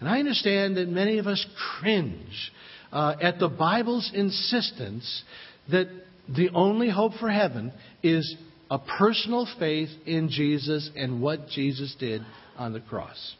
And 0.00 0.08
I 0.08 0.18
understand 0.18 0.76
that 0.76 0.88
many 0.88 1.18
of 1.18 1.28
us 1.28 1.44
cringe 1.78 2.52
uh, 2.92 3.14
at 3.20 3.38
the 3.38 3.48
Bible's 3.48 4.10
insistence 4.12 5.22
that 5.70 5.88
the 6.28 6.50
only 6.50 6.90
hope 6.90 7.12
for 7.20 7.30
heaven 7.30 7.72
is 8.02 8.36
a 8.70 8.78
personal 8.78 9.46
faith 9.58 9.90
in 10.06 10.28
Jesus 10.30 10.90
and 10.96 11.20
what 11.20 11.48
Jesus 11.48 11.94
did 11.98 12.22
on 12.56 12.72
the 12.72 12.80
cross. 12.80 13.34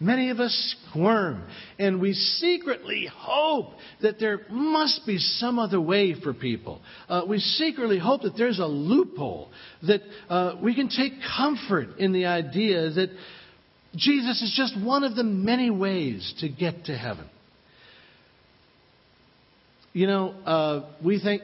Many 0.00 0.30
of 0.30 0.38
us 0.38 0.76
squirm 0.88 1.44
and 1.78 2.00
we 2.00 2.12
secretly 2.12 3.08
hope 3.12 3.70
that 4.00 4.20
there 4.20 4.42
must 4.48 5.04
be 5.06 5.18
some 5.18 5.58
other 5.58 5.80
way 5.80 6.14
for 6.20 6.32
people. 6.32 6.80
Uh, 7.08 7.22
we 7.28 7.38
secretly 7.38 7.98
hope 7.98 8.22
that 8.22 8.36
there's 8.36 8.60
a 8.60 8.66
loophole, 8.66 9.50
that 9.82 10.00
uh, 10.28 10.54
we 10.62 10.74
can 10.74 10.88
take 10.88 11.12
comfort 11.36 11.98
in 11.98 12.12
the 12.12 12.26
idea 12.26 12.90
that 12.90 13.10
Jesus 13.96 14.40
is 14.42 14.54
just 14.56 14.80
one 14.84 15.02
of 15.02 15.16
the 15.16 15.24
many 15.24 15.70
ways 15.70 16.34
to 16.40 16.48
get 16.48 16.84
to 16.84 16.96
heaven. 16.96 17.28
You 19.92 20.06
know, 20.06 20.28
uh, 20.44 20.90
we 21.04 21.20
think, 21.20 21.42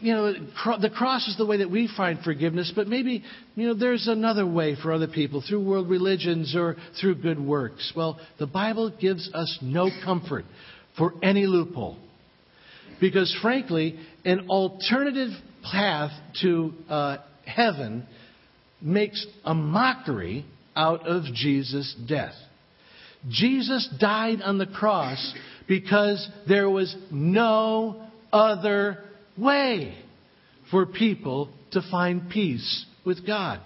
you 0.00 0.12
know, 0.12 0.32
the 0.32 0.90
cross 0.90 1.26
is 1.28 1.36
the 1.36 1.46
way 1.46 1.58
that 1.58 1.70
we 1.70 1.88
find 1.96 2.18
forgiveness, 2.20 2.72
but 2.74 2.88
maybe, 2.88 3.22
you 3.54 3.66
know, 3.68 3.74
there's 3.74 4.08
another 4.08 4.46
way 4.46 4.76
for 4.80 4.92
other 4.92 5.06
people 5.06 5.42
through 5.46 5.64
world 5.64 5.88
religions 5.88 6.54
or 6.56 6.76
through 7.00 7.16
good 7.16 7.40
works. 7.40 7.92
Well, 7.96 8.18
the 8.38 8.46
Bible 8.46 8.90
gives 8.90 9.30
us 9.32 9.58
no 9.62 9.88
comfort 10.04 10.44
for 10.96 11.14
any 11.22 11.46
loophole. 11.46 11.98
Because 13.00 13.36
frankly, 13.42 13.98
an 14.24 14.48
alternative 14.48 15.30
path 15.62 16.12
to 16.42 16.72
uh, 16.88 17.16
heaven 17.46 18.06
makes 18.80 19.26
a 19.44 19.54
mockery 19.54 20.44
out 20.76 21.06
of 21.06 21.24
Jesus' 21.34 21.94
death. 22.06 22.34
Jesus 23.28 23.88
died 23.98 24.42
on 24.42 24.58
the 24.58 24.66
cross 24.66 25.34
because 25.66 26.28
there 26.46 26.68
was 26.68 26.94
no 27.10 28.06
other 28.32 29.04
way 29.38 29.96
for 30.70 30.86
people 30.86 31.50
to 31.72 31.80
find 31.90 32.30
peace 32.30 32.86
with 33.04 33.26
God. 33.26 33.60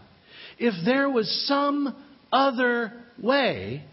If 0.58 0.74
there 0.84 1.08
was 1.08 1.46
some 1.46 1.94
other 2.32 2.92
way, 3.22 3.84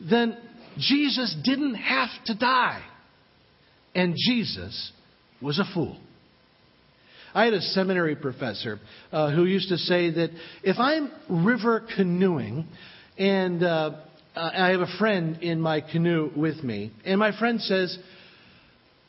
then 0.00 0.36
Jesus 0.78 1.36
didn't 1.44 1.74
have 1.74 2.08
to 2.26 2.34
die. 2.34 2.82
And 3.94 4.14
Jesus 4.16 4.92
was 5.40 5.58
a 5.58 5.64
fool. 5.74 5.98
I 7.34 7.44
had 7.44 7.54
a 7.54 7.60
seminary 7.60 8.16
professor 8.16 8.78
uh, 9.10 9.30
who 9.30 9.44
used 9.44 9.68
to 9.70 9.78
say 9.78 10.10
that 10.10 10.30
if 10.62 10.78
I'm 10.78 11.10
river 11.44 11.86
canoeing 11.96 12.66
and 13.16 13.62
uh, 13.62 13.92
I 14.34 14.70
have 14.70 14.80
a 14.80 14.98
friend 14.98 15.42
in 15.42 15.60
my 15.60 15.80
canoe 15.80 16.30
with 16.34 16.62
me, 16.62 16.92
and 17.04 17.18
my 17.18 17.36
friend 17.38 17.60
says, 17.60 17.98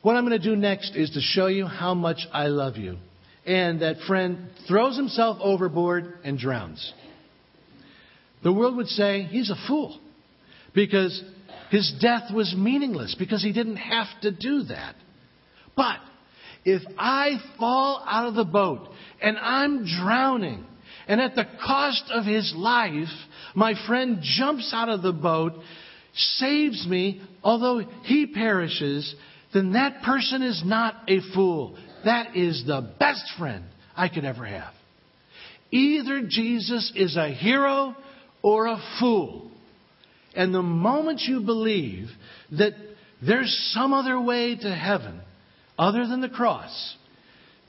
What 0.04 0.18
I'm 0.18 0.28
going 0.28 0.40
to 0.40 0.50
do 0.50 0.58
next 0.58 0.98
is 0.98 1.12
to 1.12 1.22
show 1.22 1.48
you 1.48 1.66
how 1.66 1.94
much 1.94 2.28
I 2.34 2.48
love 2.48 2.76
you. 2.76 2.98
And 3.46 3.82
that 3.82 4.00
friend 4.06 4.50
throws 4.68 4.98
himself 4.98 5.38
overboard 5.42 6.20
and 6.26 6.38
drowns. 6.38 6.94
The 8.44 8.52
world 8.52 8.76
would 8.76 8.90
say 8.90 9.22
he's 9.22 9.50
a 9.50 9.56
fool 9.66 9.98
because 10.76 11.24
his 11.70 11.94
death 12.02 12.34
was 12.34 12.54
meaningless 12.56 13.16
because 13.18 13.42
he 13.42 13.54
didn't 13.54 13.78
have 13.78 14.08
to 14.24 14.32
do 14.32 14.64
that. 14.64 14.96
But 15.78 16.00
if 16.66 16.82
I 16.98 17.38
fall 17.58 18.04
out 18.06 18.28
of 18.28 18.36
the 18.36 18.44
boat 18.44 18.90
and 19.22 19.38
I'm 19.38 19.86
drowning, 19.86 20.66
and 21.08 21.22
at 21.22 21.36
the 21.36 21.48
cost 21.66 22.04
of 22.12 22.26
his 22.26 22.54
life, 22.58 23.08
my 23.56 23.74
friend 23.88 24.20
jumps 24.22 24.72
out 24.74 24.90
of 24.90 25.02
the 25.02 25.14
boat, 25.14 25.54
saves 26.14 26.86
me, 26.86 27.22
although 27.42 27.80
he 28.04 28.28
perishes, 28.28 29.16
then 29.54 29.74
that 29.74 30.02
person 30.04 30.42
is 30.42 30.64
not 30.66 30.96
a 31.08 31.20
fool. 31.34 31.78
That 32.06 32.36
is 32.36 32.64
the 32.66 32.94
best 33.00 33.24
friend 33.38 33.66
I 33.96 34.10
could 34.10 34.26
ever 34.26 34.46
have. 34.46 34.74
Either 35.72 36.22
Jesus 36.28 36.92
is 36.96 37.16
a 37.16 37.30
hero 37.30 37.96
or 38.42 38.68
a 38.68 38.82
fool. 39.00 39.50
And 40.36 40.54
the 40.54 40.62
moment 40.62 41.22
you 41.22 41.42
believe 41.42 42.10
that 42.52 42.74
there's 43.26 43.72
some 43.74 43.94
other 43.94 44.20
way 44.20 44.56
to 44.56 44.76
heaven, 44.76 45.22
other 45.78 46.08
than 46.08 46.22
the 46.22 46.30
cross, 46.30 46.96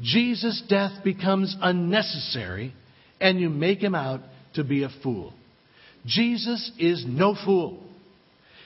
Jesus' 0.00 0.62
death 0.68 1.04
becomes 1.04 1.56
unnecessary 1.60 2.74
and 3.20 3.40
you 3.40 3.48
make 3.48 3.78
him 3.78 3.94
out 3.94 4.20
to 4.54 4.64
be 4.64 4.82
a 4.82 4.90
fool. 5.02 5.32
Jesus 6.06 6.70
is 6.78 7.04
no 7.06 7.36
fool. 7.44 7.83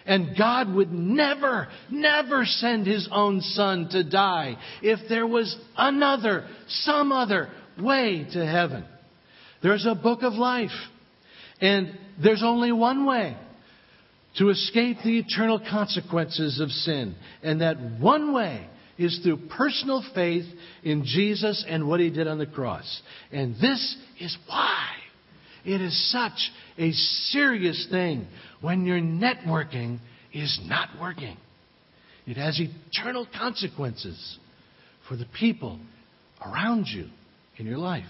And 0.09 0.35
God 0.39 0.73
would 0.73 0.91
never, 0.91 1.69
never 1.91 2.47
send 2.47 2.87
his 2.87 3.07
own 3.13 3.43
son 3.43 3.91
to 3.91 4.03
die 4.03 4.57
if 4.83 5.01
there 5.11 5.27
was 5.27 5.55
another, 5.77 6.49
some 6.67 7.13
other 7.13 7.51
way 7.79 8.27
to 8.33 8.47
heaven. 8.47 8.87
There's 9.63 9.85
a 9.85 9.95
book 9.95 10.23
of 10.23 10.33
life. 10.33 10.71
And 11.61 11.93
there's 12.23 12.43
only 12.43 12.73
one 12.73 13.05
way 13.05 13.37
to 14.39 14.49
escape 14.49 14.97
the 15.05 15.19
eternal 15.19 15.61
consequences 15.61 16.59
of 16.59 16.71
sin. 16.71 17.15
And 17.43 17.61
that 17.61 17.77
one 18.01 18.33
way 18.33 18.67
is 18.97 19.21
through 19.23 19.49
personal 19.49 20.03
faith 20.15 20.47
in 20.83 21.05
Jesus 21.05 21.67
and 21.69 21.87
what 21.87 22.01
he 22.01 22.09
did 22.09 22.29
on 22.29 22.39
the 22.39 22.47
cross. 22.47 23.03
And 23.31 23.57
this 23.57 23.97
is 24.21 24.37
why 24.47 24.89
it 25.69 25.83
is 25.83 26.11
such 26.11 26.51
a 26.79 26.93
serious 26.93 27.87
thing 27.91 28.27
when 28.63 28.87
your 28.87 28.99
networking 28.99 29.99
is 30.33 30.59
not 30.65 30.89
working. 30.99 31.37
It 32.27 32.39
has 32.39 32.59
eternal 32.59 33.27
consequences 33.39 34.39
for 35.09 35.17
the 35.17 35.27
people 35.39 35.79
around 36.45 36.87
you 36.87 37.09
in 37.59 37.67
your 37.67 37.77
life. 37.77 38.07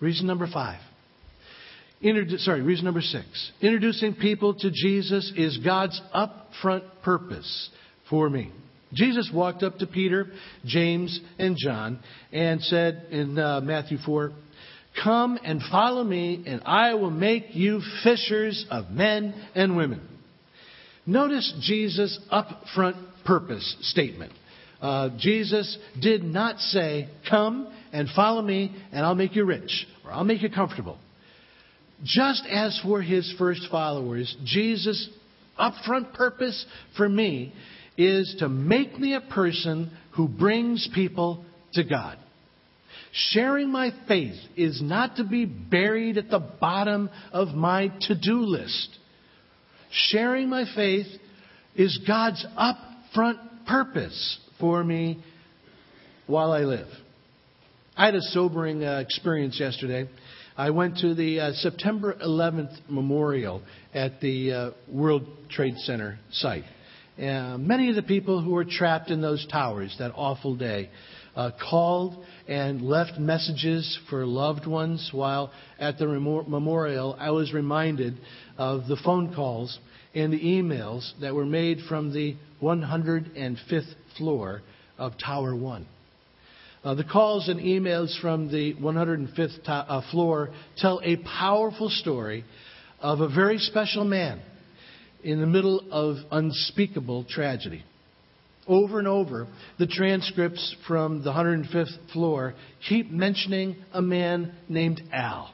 Reason 0.00 0.26
number 0.26 0.46
five. 0.52 0.80
Introdu- 2.04 2.38
sorry, 2.40 2.60
reason 2.60 2.84
number 2.84 3.00
six. 3.00 3.52
Introducing 3.62 4.14
people 4.14 4.52
to 4.54 4.70
Jesus 4.70 5.32
is 5.36 5.56
God's 5.58 5.98
upfront 6.14 6.82
purpose 7.02 7.70
for 8.10 8.28
me. 8.28 8.52
Jesus 8.92 9.30
walked 9.32 9.62
up 9.62 9.78
to 9.78 9.86
Peter, 9.86 10.26
James, 10.66 11.18
and 11.38 11.56
John 11.56 11.98
and 12.30 12.60
said 12.60 13.06
in 13.10 13.38
uh, 13.38 13.62
Matthew 13.62 13.96
4, 14.04 14.32
Come 15.02 15.38
and 15.42 15.62
follow 15.70 16.04
me, 16.04 16.44
and 16.46 16.62
I 16.64 16.94
will 16.94 17.10
make 17.10 17.54
you 17.54 17.80
fishers 18.04 18.66
of 18.70 18.90
men 18.90 19.34
and 19.54 19.76
women. 19.76 20.00
Notice 21.06 21.52
Jesus' 21.62 22.18
upfront 22.30 22.96
purpose 23.24 23.76
statement. 23.82 24.32
Uh, 24.80 25.10
Jesus 25.18 25.78
did 26.00 26.22
not 26.22 26.58
say, 26.58 27.08
Come 27.28 27.72
and 27.92 28.08
follow 28.14 28.42
me, 28.42 28.74
and 28.92 29.04
I'll 29.04 29.14
make 29.14 29.34
you 29.34 29.44
rich, 29.44 29.86
or 30.04 30.12
I'll 30.12 30.24
make 30.24 30.42
you 30.42 30.50
comfortable. 30.50 30.98
Just 32.04 32.44
as 32.50 32.78
for 32.82 33.00
his 33.00 33.32
first 33.38 33.62
followers, 33.70 34.36
Jesus' 34.44 35.08
upfront 35.58 36.14
purpose 36.14 36.66
for 36.96 37.08
me 37.08 37.52
is 37.96 38.36
to 38.40 38.48
make 38.48 38.98
me 38.98 39.14
a 39.14 39.20
person 39.20 39.90
who 40.16 40.26
brings 40.26 40.88
people 40.94 41.44
to 41.74 41.84
God. 41.84 42.18
Sharing 43.12 43.70
my 43.70 43.90
faith 44.08 44.36
is 44.56 44.80
not 44.80 45.16
to 45.16 45.24
be 45.24 45.44
buried 45.44 46.16
at 46.16 46.30
the 46.30 46.38
bottom 46.38 47.10
of 47.30 47.48
my 47.48 47.88
to 48.02 48.14
do 48.14 48.40
list. 48.40 48.98
Sharing 49.90 50.48
my 50.48 50.64
faith 50.74 51.06
is 51.76 51.98
God's 52.06 52.44
upfront 52.58 53.66
purpose 53.66 54.38
for 54.58 54.82
me 54.82 55.22
while 56.26 56.52
I 56.52 56.60
live. 56.60 56.88
I 57.94 58.06
had 58.06 58.14
a 58.14 58.22
sobering 58.22 58.82
uh, 58.82 59.00
experience 59.00 59.60
yesterday. 59.60 60.08
I 60.56 60.70
went 60.70 60.98
to 60.98 61.14
the 61.14 61.40
uh, 61.40 61.52
September 61.52 62.14
11th 62.14 62.88
memorial 62.88 63.62
at 63.92 64.22
the 64.22 64.52
uh, 64.52 64.70
World 64.88 65.26
Trade 65.50 65.76
Center 65.78 66.18
site. 66.30 66.64
Uh, 67.18 67.58
many 67.58 67.90
of 67.90 67.94
the 67.94 68.02
people 68.02 68.40
who 68.40 68.52
were 68.52 68.64
trapped 68.64 69.10
in 69.10 69.20
those 69.20 69.46
towers 69.48 69.94
that 69.98 70.12
awful 70.14 70.56
day 70.56 70.88
uh, 71.36 71.50
called 71.70 72.24
and 72.48 72.82
left 72.82 73.18
messages 73.18 73.98
for 74.10 74.26
loved 74.26 74.66
ones 74.66 75.10
while 75.12 75.52
at 75.78 75.98
the 75.98 76.06
memorial. 76.06 77.16
I 77.18 77.30
was 77.30 77.52
reminded 77.52 78.18
of 78.58 78.86
the 78.86 78.96
phone 78.96 79.34
calls 79.34 79.78
and 80.14 80.32
the 80.32 80.40
emails 80.40 81.10
that 81.20 81.34
were 81.34 81.46
made 81.46 81.78
from 81.88 82.12
the 82.12 82.36
105th 82.60 83.94
floor 84.16 84.62
of 84.98 85.12
Tower 85.18 85.54
1. 85.56 85.86
Uh, 86.84 86.94
the 86.94 87.04
calls 87.04 87.48
and 87.48 87.60
emails 87.60 88.20
from 88.20 88.50
the 88.50 88.74
105th 88.74 89.62
to- 89.64 89.72
uh, 89.72 90.10
floor 90.10 90.50
tell 90.76 91.00
a 91.04 91.16
powerful 91.16 91.88
story 91.88 92.44
of 93.00 93.20
a 93.20 93.28
very 93.28 93.58
special 93.58 94.04
man 94.04 94.40
in 95.22 95.40
the 95.40 95.46
middle 95.46 95.80
of 95.92 96.16
unspeakable 96.30 97.24
tragedy. 97.24 97.84
Over 98.66 99.00
and 99.00 99.08
over, 99.08 99.48
the 99.78 99.88
transcripts 99.88 100.76
from 100.86 101.24
the 101.24 101.32
105th 101.32 102.12
floor 102.12 102.54
keep 102.88 103.10
mentioning 103.10 103.76
a 103.92 104.00
man 104.00 104.54
named 104.68 105.02
Al. 105.12 105.52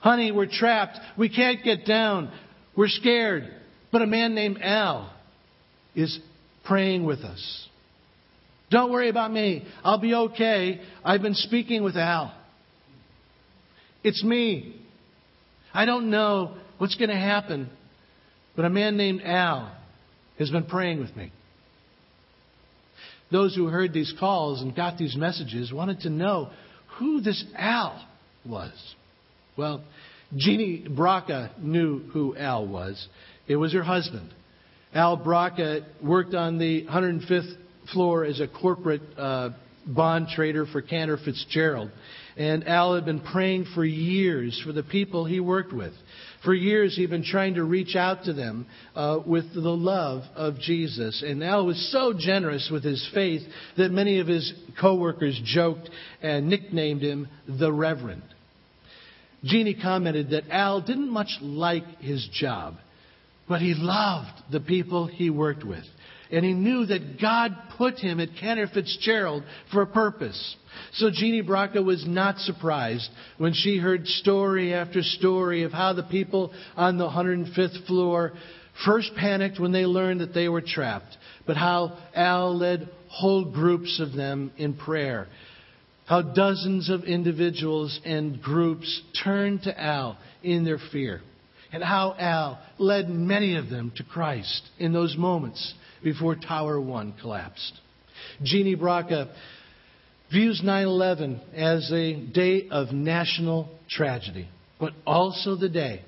Honey, 0.00 0.32
we're 0.32 0.46
trapped. 0.50 0.98
We 1.18 1.28
can't 1.28 1.62
get 1.62 1.84
down. 1.84 2.32
We're 2.76 2.88
scared. 2.88 3.52
But 3.92 4.02
a 4.02 4.06
man 4.06 4.34
named 4.34 4.58
Al 4.62 5.12
is 5.94 6.18
praying 6.64 7.04
with 7.04 7.20
us. 7.20 7.68
Don't 8.70 8.90
worry 8.90 9.10
about 9.10 9.30
me. 9.30 9.66
I'll 9.84 10.00
be 10.00 10.14
okay. 10.14 10.80
I've 11.04 11.20
been 11.20 11.34
speaking 11.34 11.82
with 11.82 11.96
Al. 11.96 12.34
It's 14.02 14.24
me. 14.24 14.80
I 15.74 15.84
don't 15.84 16.10
know 16.10 16.56
what's 16.78 16.94
going 16.96 17.10
to 17.10 17.16
happen, 17.16 17.68
but 18.56 18.64
a 18.64 18.70
man 18.70 18.96
named 18.96 19.20
Al 19.22 19.76
has 20.38 20.50
been 20.50 20.64
praying 20.64 21.00
with 21.00 21.14
me. 21.14 21.30
Those 23.32 23.54
who 23.54 23.66
heard 23.66 23.92
these 23.92 24.12
calls 24.20 24.60
and 24.60 24.76
got 24.76 24.98
these 24.98 25.16
messages 25.16 25.72
wanted 25.72 26.00
to 26.00 26.10
know 26.10 26.50
who 26.98 27.22
this 27.22 27.42
Al 27.56 28.06
was. 28.44 28.72
Well, 29.56 29.82
Jeannie 30.36 30.84
Braca 30.88 31.58
knew 31.58 32.00
who 32.12 32.36
Al 32.36 32.66
was. 32.66 33.06
It 33.48 33.56
was 33.56 33.72
her 33.72 33.82
husband. 33.82 34.30
Al 34.94 35.16
Braca 35.16 35.84
worked 36.02 36.34
on 36.34 36.58
the 36.58 36.84
105th 36.84 37.56
floor 37.92 38.24
as 38.24 38.40
a 38.40 38.48
corporate 38.48 39.02
uh, 39.16 39.50
bond 39.86 40.28
trader 40.28 40.66
for 40.66 40.82
Cantor 40.82 41.18
Fitzgerald. 41.22 41.90
And 42.36 42.66
Al 42.66 42.94
had 42.94 43.04
been 43.04 43.20
praying 43.20 43.66
for 43.74 43.84
years 43.84 44.60
for 44.64 44.72
the 44.72 44.82
people 44.82 45.24
he 45.24 45.40
worked 45.40 45.72
with. 45.72 45.92
For 46.44 46.54
years, 46.54 46.96
he'd 46.96 47.10
been 47.10 47.24
trying 47.24 47.54
to 47.54 47.64
reach 47.64 47.94
out 47.94 48.24
to 48.24 48.32
them 48.32 48.66
uh, 48.96 49.20
with 49.24 49.54
the 49.54 49.60
love 49.60 50.24
of 50.34 50.58
Jesus. 50.58 51.22
And 51.24 51.42
Al 51.42 51.66
was 51.66 51.90
so 51.92 52.12
generous 52.16 52.68
with 52.72 52.82
his 52.82 53.08
faith 53.14 53.42
that 53.76 53.90
many 53.90 54.18
of 54.18 54.26
his 54.26 54.52
coworkers 54.80 55.40
joked 55.44 55.88
and 56.20 56.48
nicknamed 56.48 57.02
him 57.02 57.28
the 57.46 57.72
Reverend. 57.72 58.22
Jeannie 59.44 59.76
commented 59.80 60.30
that 60.30 60.50
Al 60.50 60.80
didn't 60.80 61.10
much 61.10 61.38
like 61.40 62.00
his 62.00 62.28
job, 62.32 62.74
but 63.48 63.60
he 63.60 63.74
loved 63.76 64.32
the 64.50 64.60
people 64.60 65.06
he 65.06 65.30
worked 65.30 65.64
with 65.64 65.84
and 66.32 66.44
he 66.44 66.54
knew 66.54 66.86
that 66.86 67.20
God 67.20 67.54
put 67.76 67.98
him 67.98 68.18
at 68.18 68.30
Cantor 68.40 68.66
Fitzgerald 68.66 69.44
for 69.70 69.82
a 69.82 69.86
purpose. 69.86 70.56
So 70.94 71.10
Jeannie 71.12 71.42
Braca 71.42 71.84
was 71.84 72.06
not 72.06 72.38
surprised 72.38 73.08
when 73.36 73.52
she 73.52 73.76
heard 73.76 74.06
story 74.06 74.72
after 74.72 75.02
story 75.02 75.64
of 75.64 75.72
how 75.72 75.92
the 75.92 76.02
people 76.04 76.52
on 76.74 76.96
the 76.96 77.08
105th 77.08 77.86
floor 77.86 78.32
first 78.86 79.12
panicked 79.14 79.60
when 79.60 79.72
they 79.72 79.84
learned 79.84 80.22
that 80.22 80.32
they 80.32 80.48
were 80.48 80.62
trapped, 80.62 81.16
but 81.46 81.58
how 81.58 81.98
Al 82.14 82.56
led 82.56 82.88
whole 83.08 83.44
groups 83.44 84.00
of 84.00 84.14
them 84.14 84.52
in 84.56 84.72
prayer. 84.72 85.28
How 86.06 86.22
dozens 86.22 86.88
of 86.88 87.04
individuals 87.04 88.00
and 88.06 88.40
groups 88.40 89.02
turned 89.22 89.64
to 89.64 89.80
Al 89.80 90.16
in 90.42 90.64
their 90.64 90.78
fear. 90.90 91.20
And 91.72 91.82
how 91.82 92.14
Al 92.18 92.58
led 92.78 93.08
many 93.08 93.56
of 93.56 93.68
them 93.68 93.92
to 93.96 94.04
Christ 94.04 94.62
in 94.78 94.92
those 94.92 95.16
moments 95.16 95.74
before 96.02 96.36
Tower 96.36 96.80
1 96.80 97.14
collapsed. 97.20 97.72
Jeannie 98.42 98.76
Braca 98.76 99.32
views 100.30 100.60
9 100.62 100.86
11 100.86 101.40
as 101.54 101.90
a 101.92 102.14
day 102.14 102.68
of 102.70 102.92
national 102.92 103.68
tragedy, 103.88 104.48
but 104.80 104.92
also 105.06 105.56
the 105.56 105.68
day 105.68 106.02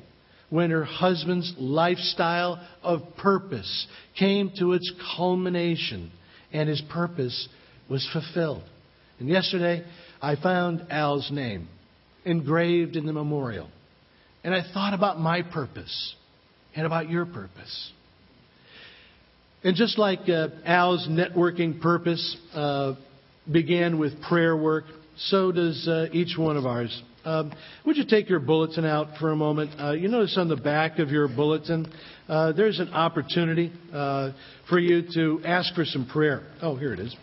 when 0.51 0.71
her 0.71 0.85
husband's 0.85 1.53
lifestyle 1.59 2.65
of 2.83 3.01
purpose 3.17 3.87
came 4.19 4.53
to 4.59 4.73
its 4.73 4.91
culmination 5.17 6.11
and 6.53 6.69
his 6.69 6.83
purpose 6.93 7.49
was 7.91 8.09
fulfilled. 8.13 8.63
And 9.19 9.29
yesterday, 9.29 9.85
I 10.23 10.37
found 10.37 10.87
Al's 10.91 11.31
name 11.31 11.69
engraved 12.25 12.97
in 12.97 13.07
the 13.07 13.13
memorial. 13.13 13.69
And 14.43 14.55
I 14.55 14.63
thought 14.73 14.95
about 14.95 15.19
my 15.19 15.43
purpose 15.43 16.15
and 16.75 16.87
about 16.87 17.11
your 17.11 17.27
purpose. 17.27 17.93
And 19.65 19.75
just 19.77 19.99
like 19.99 20.29
uh, 20.29 20.49
Al's 20.67 21.09
networking 21.09 21.81
purpose 21.81 22.37
uh, 22.53 22.97
began 23.51 23.99
with 23.99 24.21
prayer 24.21 24.55
work, 24.55 24.85
so 25.17 25.53
does 25.53 25.89
uh, 25.89 26.09
each 26.13 26.37
one 26.37 26.59
of 26.59 26.67
ours. 26.67 27.03
Um, 27.25 27.51
would 27.87 27.97
you 27.97 28.05
take 28.07 28.29
your 28.29 28.41
bulletin 28.41 28.85
out 28.85 29.17
for 29.19 29.33
a 29.33 29.37
moment? 29.37 29.81
Uh, 29.81 29.93
you 29.93 30.09
notice 30.09 30.37
on 30.37 30.49
the 30.49 30.57
back 30.57 30.99
of 30.99 31.09
your 31.09 31.29
bulletin, 31.29 31.91
uh, 32.29 32.53
there's 32.53 32.79
an 32.79 32.91
opportunity 32.91 33.73
uh, 33.91 34.33
for 34.69 34.79
you 34.79 35.03
to 35.15 35.41
ask 35.47 35.75
for 35.75 35.87
some 35.87 36.07
prayer. 36.07 36.43
Oh, 36.61 36.77
here 36.77 36.93
it 36.93 37.01
is. 37.01 37.17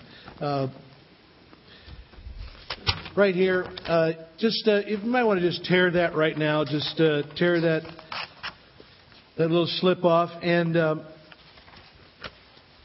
right 3.15 3.35
here, 3.35 3.65
just 4.39 4.65
you 4.65 4.97
might 5.03 5.25
want 5.25 5.39
to 5.39 5.47
just 5.47 5.63
tear 5.65 5.91
that 5.91 6.15
right 6.15 6.35
now. 6.35 6.65
Just 6.65 6.97
tear 6.97 7.61
that 7.61 7.83
that 9.37 9.47
little 9.47 9.67
slip 9.67 10.03
off, 10.03 10.31
and 10.41 10.75
um, 10.75 11.05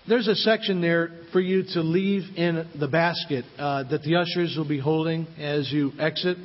there's 0.08 0.28
a 0.28 0.36
section 0.36 0.80
there 0.80 1.10
for 1.32 1.40
you 1.40 1.64
to 1.74 1.80
leave 1.80 2.22
in 2.36 2.68
the 2.78 2.86
basket 2.86 3.44
uh, 3.58 3.82
that 3.90 4.02
the 4.02 4.16
ushers 4.16 4.54
will 4.56 4.68
be 4.68 4.78
holding 4.78 5.26
as 5.38 5.70
you 5.72 5.90
exit. 5.98 6.36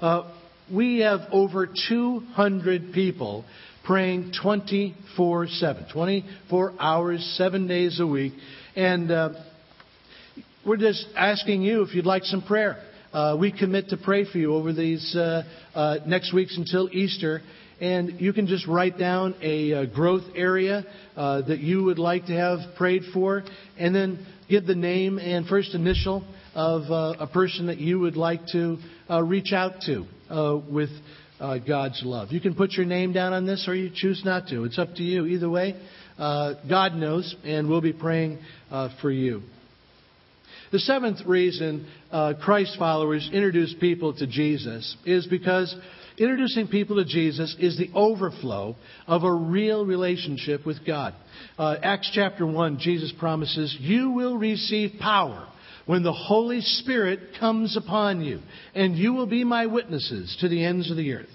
Uh, 0.00 0.30
we 0.70 0.98
have 0.98 1.20
over 1.32 1.66
200 1.88 2.92
people 2.92 3.44
praying 3.84 4.32
24 4.42 5.46
7, 5.46 5.86
24 5.90 6.74
hours, 6.78 7.34
seven 7.38 7.66
days 7.66 8.00
a 8.00 8.06
week. 8.06 8.34
And 8.74 9.10
uh, 9.10 9.30
we're 10.66 10.76
just 10.76 11.06
asking 11.16 11.62
you 11.62 11.82
if 11.82 11.94
you'd 11.94 12.04
like 12.04 12.24
some 12.24 12.42
prayer. 12.42 12.82
Uh, 13.14 13.36
we 13.40 13.50
commit 13.50 13.88
to 13.88 13.96
pray 13.96 14.30
for 14.30 14.36
you 14.36 14.54
over 14.54 14.74
these 14.74 15.16
uh, 15.16 15.42
uh 15.74 15.96
next 16.06 16.34
weeks 16.34 16.58
until 16.58 16.90
Easter. 16.92 17.40
And 17.80 18.20
you 18.20 18.32
can 18.32 18.46
just 18.46 18.66
write 18.66 18.98
down 18.98 19.34
a, 19.42 19.74
uh, 19.74 19.84
growth 19.86 20.24
area 20.34 20.84
uh, 21.14 21.42
that 21.42 21.58
you 21.58 21.84
would 21.84 21.98
like 21.98 22.26
to 22.26 22.32
have 22.32 22.60
prayed 22.76 23.02
for, 23.12 23.42
and 23.78 23.94
then 23.94 24.26
give 24.48 24.66
the 24.66 24.74
name 24.74 25.18
and 25.18 25.46
first 25.46 25.74
initial 25.74 26.24
of 26.54 26.90
uh, 26.90 27.22
a 27.22 27.26
person 27.26 27.66
that 27.66 27.78
you 27.78 27.98
would 27.98 28.16
like 28.16 28.46
to 28.52 28.78
uh, 29.10 29.22
reach 29.22 29.52
out 29.52 29.72
to 29.82 30.06
uh, 30.30 30.58
with 30.70 30.88
God's 31.38 32.00
love. 32.02 32.32
You 32.32 32.40
can 32.40 32.54
put 32.54 32.72
your 32.72 32.86
name 32.86 33.12
down 33.12 33.34
on 33.34 33.44
this, 33.44 33.66
or 33.68 33.74
you 33.74 33.90
choose 33.94 34.22
not 34.24 34.48
to. 34.48 34.64
It's 34.64 34.78
up 34.78 34.94
to 34.94 35.02
you. 35.02 35.26
Either 35.26 35.50
way, 35.50 35.78
God 36.18 36.94
knows, 36.94 37.36
and 37.44 37.68
we'll 37.68 37.82
be 37.82 37.92
praying 37.92 38.38
for 39.02 39.10
you. 39.10 39.42
The 40.72 40.78
seventh 40.78 41.26
reason 41.26 41.86
Christ 42.42 42.76
followers 42.78 43.28
introduce 43.30 43.74
people 43.74 44.14
to 44.14 44.26
Jesus 44.26 44.96
is 45.04 45.26
because 45.26 45.76
Introducing 46.18 46.68
people 46.68 46.96
to 46.96 47.04
Jesus 47.04 47.54
is 47.58 47.76
the 47.76 47.90
overflow 47.94 48.74
of 49.06 49.22
a 49.22 49.32
real 49.32 49.84
relationship 49.84 50.64
with 50.64 50.78
God. 50.86 51.14
Uh, 51.58 51.76
Acts 51.82 52.10
chapter 52.14 52.46
1, 52.46 52.78
Jesus 52.78 53.12
promises, 53.18 53.76
You 53.78 54.12
will 54.12 54.38
receive 54.38 54.98
power 54.98 55.46
when 55.84 56.02
the 56.02 56.14
Holy 56.14 56.62
Spirit 56.62 57.20
comes 57.38 57.76
upon 57.76 58.22
you, 58.22 58.40
and 58.74 58.96
you 58.96 59.12
will 59.12 59.26
be 59.26 59.44
my 59.44 59.66
witnesses 59.66 60.34
to 60.40 60.48
the 60.48 60.64
ends 60.64 60.90
of 60.90 60.96
the 60.96 61.12
earth. 61.12 61.28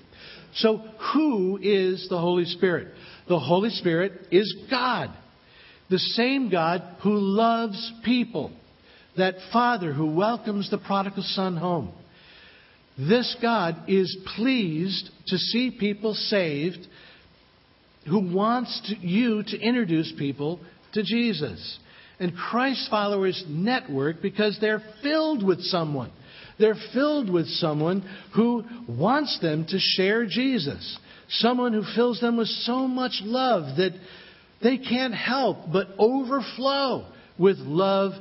So, 0.55 0.77
who 1.13 1.59
is 1.61 2.07
the 2.09 2.19
Holy 2.19 2.45
Spirit? 2.45 2.87
The 3.27 3.39
Holy 3.39 3.69
Spirit 3.69 4.13
is 4.31 4.51
God, 4.69 5.11
the 5.91 5.99
same 5.99 6.49
God 6.49 6.81
who 7.03 7.17
loves 7.17 7.93
people, 8.03 8.51
that 9.15 9.35
Father 9.53 9.93
who 9.93 10.15
welcomes 10.15 10.71
the 10.71 10.79
prodigal 10.79 11.23
son 11.23 11.55
home. 11.55 11.93
This 12.97 13.35
God 13.41 13.83
is 13.87 14.15
pleased 14.35 15.09
to 15.27 15.37
see 15.37 15.71
people 15.71 16.13
saved 16.13 16.87
who 18.07 18.33
wants 18.33 18.81
to, 18.89 19.07
you 19.07 19.43
to 19.43 19.59
introduce 19.59 20.11
people 20.17 20.59
to 20.93 21.03
Jesus. 21.03 21.79
And 22.19 22.35
Christ 22.35 22.87
followers 22.89 23.43
network 23.47 24.21
because 24.21 24.57
they're 24.59 24.83
filled 25.01 25.45
with 25.45 25.61
someone. 25.61 26.11
They're 26.59 26.75
filled 26.93 27.31
with 27.31 27.47
someone 27.47 28.07
who 28.35 28.63
wants 28.87 29.39
them 29.39 29.65
to 29.67 29.77
share 29.79 30.25
Jesus. 30.25 30.99
Someone 31.29 31.73
who 31.73 31.83
fills 31.95 32.19
them 32.19 32.37
with 32.37 32.47
so 32.47 32.87
much 32.87 33.21
love 33.23 33.77
that 33.77 33.93
they 34.61 34.77
can't 34.77 35.15
help 35.15 35.71
but 35.71 35.87
overflow 35.97 37.07
with 37.39 37.57
love 37.57 38.11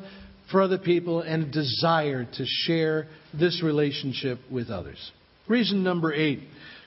for 0.50 0.62
other 0.62 0.78
people 0.78 1.20
and 1.20 1.44
a 1.44 1.50
desire 1.50 2.24
to 2.24 2.44
share 2.64 3.06
this 3.38 3.62
relationship 3.62 4.38
with 4.50 4.68
others. 4.70 5.12
Reason 5.48 5.82
number 5.82 6.12
eight 6.12 6.40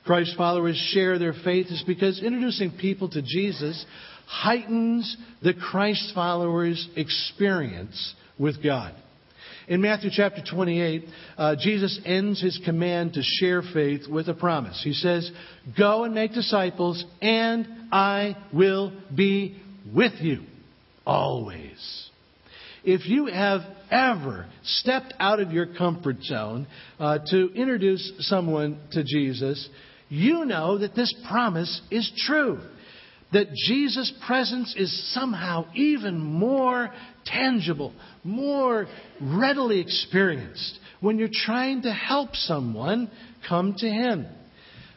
Christ 0.05 0.35
followers 0.37 0.75
share 0.93 1.17
their 1.17 1.33
faith 1.33 1.67
is 1.67 1.83
because 1.87 2.21
introducing 2.21 2.71
people 2.71 3.09
to 3.09 3.21
Jesus 3.21 3.85
heightens 4.27 5.15
the 5.41 5.53
Christ 5.53 6.11
followers' 6.13 6.89
experience 6.95 8.15
with 8.37 8.61
God. 8.61 8.93
In 9.67 9.81
Matthew 9.81 10.09
chapter 10.11 10.41
28, 10.43 11.05
uh, 11.37 11.55
Jesus 11.57 11.99
ends 12.05 12.41
his 12.41 12.59
command 12.65 13.13
to 13.13 13.21
share 13.23 13.61
faith 13.61 14.07
with 14.09 14.27
a 14.27 14.33
promise. 14.33 14.81
He 14.83 14.93
says, 14.93 15.31
Go 15.77 16.03
and 16.03 16.13
make 16.13 16.33
disciples, 16.33 17.05
and 17.21 17.65
I 17.91 18.35
will 18.51 18.91
be 19.15 19.61
with 19.93 20.13
you 20.19 20.41
always. 21.05 22.09
If 22.83 23.07
you 23.07 23.27
have 23.27 23.61
ever 23.89 24.47
stepped 24.63 25.13
out 25.19 25.39
of 25.39 25.51
your 25.51 25.67
comfort 25.67 26.21
zone 26.23 26.67
uh, 26.99 27.19
to 27.27 27.53
introduce 27.53 28.11
someone 28.19 28.79
to 28.91 29.03
Jesus, 29.03 29.69
you 30.09 30.45
know 30.45 30.77
that 30.77 30.95
this 30.95 31.13
promise 31.29 31.81
is 31.89 32.11
true. 32.25 32.59
That 33.31 33.47
Jesus' 33.67 34.13
presence 34.27 34.75
is 34.77 35.13
somehow 35.13 35.65
even 35.73 36.19
more 36.19 36.91
tangible, 37.25 37.93
more 38.23 38.85
readily 39.19 39.79
experienced 39.79 40.77
when 40.99 41.17
you're 41.17 41.29
trying 41.31 41.83
to 41.83 41.91
help 41.91 42.35
someone 42.35 43.09
come 43.47 43.75
to 43.77 43.87
Him. 43.87 44.27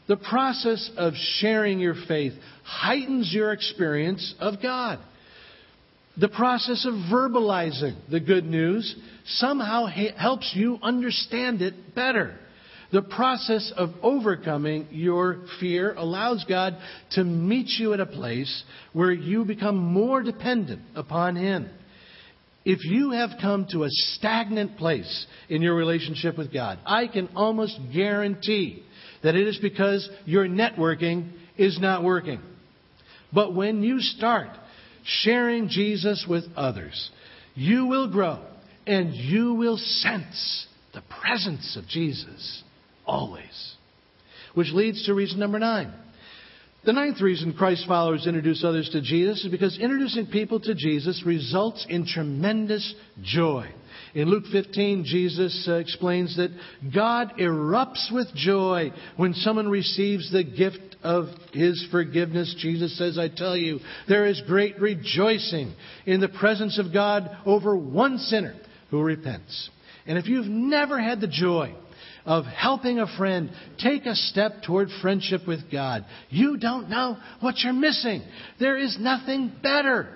The 0.09 0.17
process 0.17 0.91
of 0.97 1.15
sharing 1.39 1.79
your 1.81 1.97
faith 2.07 2.35
heightens 2.63 3.33
your 3.33 3.53
experience 3.53 4.35
of 4.39 4.61
God. 4.61 4.99
The 6.19 6.29
process 6.29 6.87
of 6.87 6.95
verbalizing 7.13 7.97
the 8.11 8.21
good 8.21 8.47
news 8.47 8.95
somehow 9.27 9.87
helps 9.87 10.53
you 10.55 10.79
understand 10.83 11.61
it 11.61 11.95
better. 11.95 12.39
The 12.91 13.03
process 13.03 13.73
of 13.77 13.91
overcoming 14.03 14.89
your 14.93 15.43
fear 15.61 15.93
allows 15.95 16.45
God 16.49 16.77
to 17.13 17.25
meet 17.25 17.67
you 17.79 17.93
at 17.93 18.01
a 18.01 18.07
place 18.07 18.65
where 18.93 19.13
you 19.13 19.45
become 19.45 19.77
more 19.77 20.23
dependent 20.23 20.83
upon 20.95 21.37
Him. 21.37 21.69
If 22.65 22.85
you 22.85 23.11
have 23.11 23.31
come 23.41 23.67
to 23.73 23.85
a 23.85 23.91
stagnant 23.91 24.79
place 24.79 25.27
in 25.49 25.63
your 25.63 25.75
relationship 25.75 26.39
with 26.39 26.53
God, 26.53 26.79
I 26.87 27.09
can 27.09 27.29
almost 27.37 27.79
guarantee 27.93 28.83
that 29.23 29.35
it 29.35 29.47
is 29.47 29.59
because 29.59 30.09
your 30.25 30.47
networking 30.47 31.31
is 31.59 31.79
not 31.79 32.03
working. 32.03 32.41
But 33.33 33.55
when 33.55 33.83
you 33.83 34.01
start 34.01 34.49
sharing 35.07 35.69
Jesus 35.69 36.27
with 36.29 36.45
others, 36.57 37.11
you 37.55 37.87
will 37.87 38.11
grow 38.11 38.43
and 38.87 39.15
you 39.15 39.55
will 39.55 39.77
sense 39.77 40.67
the 40.95 41.03
presence 41.21 41.77
of 41.77 41.87
Jesus 41.89 42.63
always. 43.07 43.75
Which 44.55 44.73
leads 44.73 45.05
to 45.07 45.15
reason 45.15 45.39
number 45.39 45.59
nine. 45.59 45.93
The 46.85 46.93
ninth 46.93 47.21
reason 47.21 47.53
Christ 47.53 47.85
followers 47.89 48.29
introduce 48.29 48.63
others 48.63 48.89
to 48.91 49.01
Jesus 49.01 49.45
is 49.45 49.51
because 49.51 49.77
introducing 49.77 50.27
people 50.27 50.61
to 50.61 50.75
Jesus 50.75 51.23
results 51.27 51.85
in 51.89 52.07
tremendous 52.07 52.95
joy. 53.23 53.69
In 54.15 54.29
Luke 54.31 54.45
15, 54.53 55.05
Jesus 55.05 55.67
uh, 55.69 55.75
explains 55.75 56.37
that 56.37 56.57
God 56.95 57.33
erupts 57.41 58.13
with 58.13 58.29
joy 58.35 58.93
when 59.17 59.35
someone 59.35 59.69
receives 59.69 60.31
the 60.31 60.45
gift 60.45 60.96
of 61.07 61.29
his 61.53 61.87
forgiveness. 61.93 62.53
Jesus 62.59 62.99
says, 62.99 63.17
I 63.17 63.29
tell 63.29 63.57
you, 63.57 63.79
there 64.09 64.27
is 64.27 64.43
great 64.49 64.81
rejoicing 64.81 65.73
in 66.05 66.21
the 66.21 66.29
presence 66.29 66.81
of 66.81 66.93
God 66.93 67.31
over 67.47 67.77
one 67.77 68.19
sinner 68.19 68.57
who 68.91 69.01
repents. 69.01 69.71
And 70.05 70.19
if 70.19 70.27
you've 70.27 70.47
never 70.47 71.01
had 71.01 71.21
the 71.21 71.29
joy 71.29 71.75
of 72.25 72.45
helping 72.45 72.99
a 72.99 73.17
friend 73.17 73.51
take 73.79 74.05
a 74.05 74.17
step 74.17 74.65
toward 74.67 74.89
friendship 75.01 75.47
with 75.47 75.71
God, 75.71 76.05
you 76.29 76.57
don't 76.57 76.91
know 76.91 77.17
what 77.39 77.61
you're 77.61 77.73
missing. 77.73 78.23
There 78.59 78.77
is 78.77 78.97
nothing 78.99 79.53
better. 79.63 80.09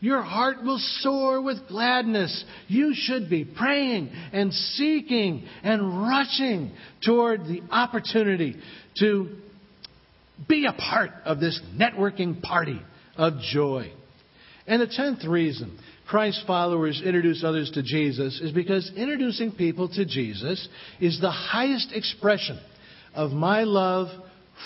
Your 0.00 0.20
heart 0.20 0.62
will 0.62 0.80
soar 1.00 1.40
with 1.40 1.66
gladness. 1.66 2.44
You 2.68 2.92
should 2.94 3.30
be 3.30 3.46
praying 3.46 4.10
and 4.34 4.52
seeking 4.52 5.46
and 5.62 6.02
rushing 6.02 6.72
toward 7.02 7.46
the 7.46 7.62
opportunity 7.70 8.56
to 8.98 9.30
be 10.48 10.66
a 10.66 10.72
part 10.72 11.10
of 11.24 11.40
this 11.40 11.60
networking 11.74 12.42
party 12.42 12.80
of 13.16 13.34
joy. 13.52 13.90
And 14.66 14.82
the 14.82 14.86
tenth 14.86 15.24
reason 15.24 15.78
Christ's 16.06 16.44
followers 16.46 17.02
introduce 17.04 17.42
others 17.42 17.70
to 17.72 17.82
Jesus 17.82 18.40
is 18.40 18.52
because 18.52 18.90
introducing 18.96 19.52
people 19.52 19.88
to 19.88 20.04
Jesus 20.04 20.68
is 21.00 21.20
the 21.20 21.30
highest 21.30 21.92
expression 21.92 22.60
of 23.14 23.32
my 23.32 23.64
love 23.64 24.08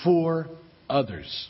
for 0.05 0.49
others. 0.89 1.49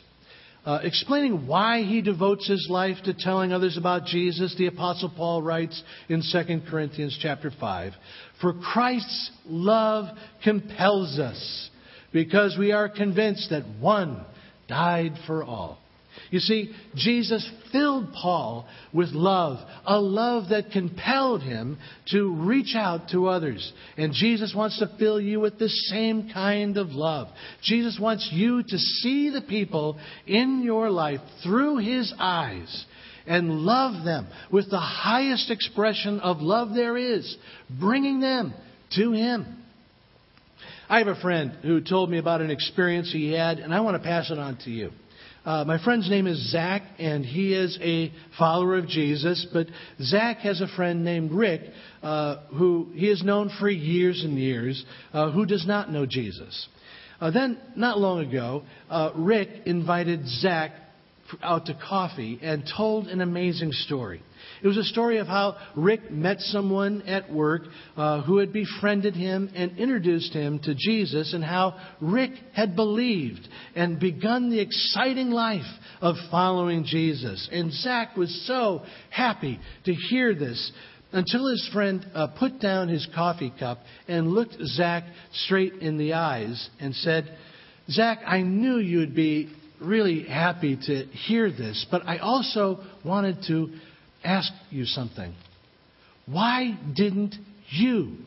Uh, 0.63 0.79
explaining 0.83 1.47
why 1.47 1.81
he 1.81 2.01
devotes 2.01 2.47
his 2.47 2.67
life 2.69 2.97
to 3.03 3.15
telling 3.15 3.51
others 3.51 3.77
about 3.77 4.05
Jesus, 4.05 4.55
the 4.57 4.67
apostle 4.67 5.11
Paul 5.15 5.41
writes 5.41 5.81
in 6.07 6.21
2 6.21 6.61
Corinthians 6.69 7.17
chapter 7.19 7.49
5, 7.49 7.95
"For 8.39 8.53
Christ's 8.53 9.31
love 9.47 10.07
compels 10.43 11.17
us, 11.17 11.70
because 12.11 12.55
we 12.57 12.71
are 12.71 12.89
convinced 12.89 13.49
that 13.49 13.63
one 13.79 14.25
died 14.67 15.13
for 15.27 15.43
all, 15.43 15.81
you 16.29 16.39
see, 16.39 16.73
Jesus 16.95 17.49
filled 17.71 18.13
Paul 18.13 18.65
with 18.93 19.09
love, 19.09 19.59
a 19.85 19.99
love 19.99 20.49
that 20.49 20.71
compelled 20.71 21.41
him 21.41 21.77
to 22.11 22.33
reach 22.33 22.73
out 22.75 23.09
to 23.11 23.27
others. 23.27 23.71
And 23.97 24.13
Jesus 24.13 24.53
wants 24.55 24.79
to 24.79 24.89
fill 24.97 25.19
you 25.19 25.39
with 25.41 25.59
the 25.59 25.69
same 25.69 26.29
kind 26.33 26.77
of 26.77 26.89
love. 26.89 27.27
Jesus 27.63 27.97
wants 27.99 28.29
you 28.31 28.63
to 28.63 28.77
see 28.77 29.29
the 29.29 29.41
people 29.41 29.99
in 30.25 30.63
your 30.63 30.89
life 30.89 31.19
through 31.43 31.77
his 31.77 32.13
eyes 32.17 32.85
and 33.27 33.61
love 33.61 34.05
them 34.05 34.27
with 34.51 34.69
the 34.69 34.79
highest 34.79 35.51
expression 35.51 36.19
of 36.21 36.39
love 36.39 36.73
there 36.73 36.97
is, 36.97 37.37
bringing 37.79 38.19
them 38.19 38.53
to 38.91 39.11
him. 39.11 39.60
I 40.91 40.97
have 40.97 41.07
a 41.07 41.15
friend 41.15 41.53
who 41.61 41.79
told 41.79 42.11
me 42.11 42.17
about 42.17 42.41
an 42.41 42.51
experience 42.51 43.13
he 43.13 43.31
had, 43.31 43.59
and 43.59 43.73
I 43.73 43.79
want 43.79 43.95
to 43.95 44.03
pass 44.03 44.29
it 44.29 44.37
on 44.37 44.57
to 44.65 44.69
you. 44.69 44.91
Uh, 45.45 45.63
my 45.63 45.81
friend's 45.81 46.09
name 46.09 46.27
is 46.27 46.51
Zach, 46.51 46.81
and 46.99 47.25
he 47.25 47.53
is 47.53 47.79
a 47.81 48.11
follower 48.37 48.77
of 48.77 48.89
Jesus. 48.89 49.47
But 49.53 49.67
Zach 50.01 50.39
has 50.39 50.59
a 50.59 50.67
friend 50.67 51.05
named 51.05 51.31
Rick, 51.31 51.61
uh, 52.03 52.41
who 52.49 52.89
he 52.93 53.07
has 53.07 53.23
known 53.23 53.49
for 53.57 53.69
years 53.69 54.21
and 54.25 54.37
years, 54.37 54.83
uh, 55.13 55.31
who 55.31 55.45
does 55.45 55.65
not 55.65 55.89
know 55.89 56.05
Jesus. 56.05 56.67
Uh, 57.21 57.31
then, 57.31 57.57
not 57.77 57.97
long 57.97 58.27
ago, 58.27 58.63
uh, 58.89 59.11
Rick 59.15 59.47
invited 59.65 60.27
Zach 60.27 60.73
out 61.41 61.65
to 61.67 61.73
coffee 61.73 62.39
and 62.41 62.69
told 62.77 63.07
an 63.07 63.21
amazing 63.21 63.71
story. 63.71 64.21
It 64.63 64.67
was 64.67 64.77
a 64.77 64.83
story 64.83 65.17
of 65.17 65.27
how 65.27 65.57
Rick 65.75 66.11
met 66.11 66.39
someone 66.39 67.03
at 67.03 67.31
work 67.31 67.63
uh, 67.97 68.21
who 68.21 68.37
had 68.37 68.53
befriended 68.53 69.15
him 69.15 69.49
and 69.55 69.77
introduced 69.77 70.33
him 70.33 70.59
to 70.59 70.75
Jesus, 70.75 71.33
and 71.33 71.43
how 71.43 71.79
Rick 71.99 72.31
had 72.53 72.75
believed 72.75 73.47
and 73.75 73.99
begun 73.99 74.49
the 74.49 74.59
exciting 74.59 75.31
life 75.31 75.61
of 76.01 76.15
following 76.29 76.83
Jesus. 76.85 77.47
And 77.51 77.71
Zach 77.71 78.15
was 78.15 78.45
so 78.47 78.83
happy 79.09 79.59
to 79.85 79.93
hear 79.93 80.35
this 80.35 80.71
until 81.11 81.47
his 81.47 81.69
friend 81.73 82.05
uh, 82.13 82.27
put 82.39 82.59
down 82.59 82.87
his 82.87 83.07
coffee 83.13 83.53
cup 83.59 83.79
and 84.07 84.31
looked 84.31 84.55
Zach 84.63 85.03
straight 85.33 85.73
in 85.73 85.97
the 85.97 86.13
eyes 86.13 86.69
and 86.79 86.95
said, 86.95 87.37
Zach, 87.89 88.19
I 88.25 88.41
knew 88.41 88.77
you'd 88.77 89.15
be 89.15 89.49
really 89.81 90.23
happy 90.23 90.77
to 90.87 91.05
hear 91.05 91.49
this, 91.49 91.85
but 91.89 92.05
I 92.05 92.17
also 92.17 92.79
wanted 93.03 93.43
to 93.47 93.69
ask 94.23 94.51
you 94.69 94.85
something. 94.85 95.33
Why 96.25 96.77
didn't 96.95 97.35
you 97.69 98.17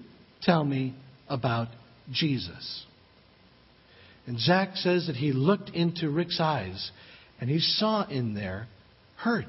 tell 0.43 0.65
me 0.65 0.95
about 1.29 1.69
Jesus? 2.11 2.85
And 4.27 4.39
Zach 4.39 4.77
says 4.77 5.07
that 5.07 5.17
he 5.17 5.33
looked 5.33 5.71
into 5.71 6.11
Rick's 6.11 6.41
eyes 6.41 6.91
and 7.41 7.49
he 7.51 7.59
saw 7.59 8.07
in 8.09 8.35
there 8.35 8.67
hurt. 9.17 9.47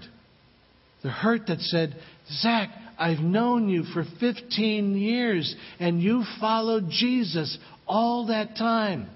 The 1.01 1.09
hurt 1.09 1.47
that 1.47 1.59
said, 1.59 1.95
Zach, 2.29 2.69
I've 2.97 3.19
known 3.19 3.69
you 3.69 3.83
for 3.83 4.05
15 4.19 4.97
years 4.97 5.55
and 5.79 6.01
you 6.01 6.23
followed 6.39 6.89
Jesus 6.89 7.57
all 7.87 8.27
that 8.27 8.57
time, 8.57 9.09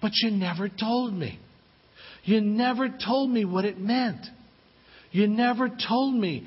but 0.00 0.12
you 0.22 0.30
never 0.30 0.68
told 0.68 1.12
me. 1.12 1.38
You 2.24 2.40
never 2.40 2.88
told 2.88 3.30
me 3.30 3.44
what 3.44 3.64
it 3.64 3.78
meant. 3.78 4.24
You 5.10 5.26
never 5.26 5.68
told 5.68 6.14
me 6.14 6.46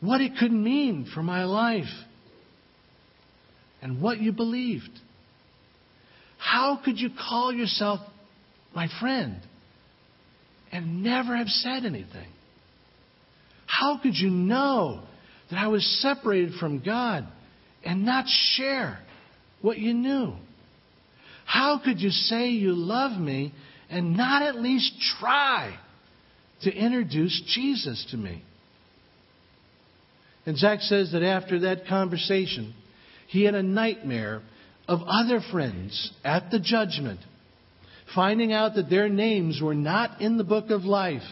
what 0.00 0.20
it 0.20 0.32
could 0.38 0.52
mean 0.52 1.06
for 1.14 1.22
my 1.22 1.44
life 1.44 1.84
and 3.80 4.02
what 4.02 4.20
you 4.20 4.32
believed. 4.32 4.90
How 6.38 6.78
could 6.84 6.98
you 6.98 7.10
call 7.10 7.52
yourself 7.52 8.00
my 8.74 8.88
friend 9.00 9.40
and 10.72 11.02
never 11.02 11.36
have 11.36 11.48
said 11.48 11.84
anything? 11.84 12.28
How 13.66 13.98
could 14.02 14.14
you 14.14 14.30
know 14.30 15.02
that 15.50 15.58
I 15.58 15.68
was 15.68 15.84
separated 16.02 16.54
from 16.60 16.82
God 16.84 17.26
and 17.84 18.04
not 18.04 18.26
share 18.26 18.98
what 19.62 19.78
you 19.78 19.94
knew? 19.94 20.34
How 21.46 21.80
could 21.82 22.00
you 22.00 22.10
say 22.10 22.48
you 22.48 22.74
love 22.74 23.18
me 23.18 23.52
and 23.94 24.16
not 24.16 24.42
at 24.42 24.56
least 24.56 24.92
try 25.20 25.78
to 26.62 26.72
introduce 26.72 27.40
Jesus 27.54 28.06
to 28.10 28.16
me? 28.16 28.42
And 30.46 30.58
Zach 30.58 30.80
says 30.80 31.12
that 31.12 31.22
after 31.22 31.60
that 31.60 31.86
conversation, 31.86 32.74
he 33.28 33.44
had 33.44 33.54
a 33.54 33.62
nightmare 33.62 34.42
of 34.88 35.00
other 35.06 35.40
friends 35.52 36.12
at 36.24 36.50
the 36.50 36.58
judgment, 36.58 37.20
finding 38.14 38.52
out 38.52 38.74
that 38.74 38.90
their 38.90 39.08
names 39.08 39.60
were 39.62 39.74
not 39.74 40.20
in 40.20 40.38
the 40.38 40.44
book 40.44 40.70
of 40.70 40.84
life, 40.84 41.22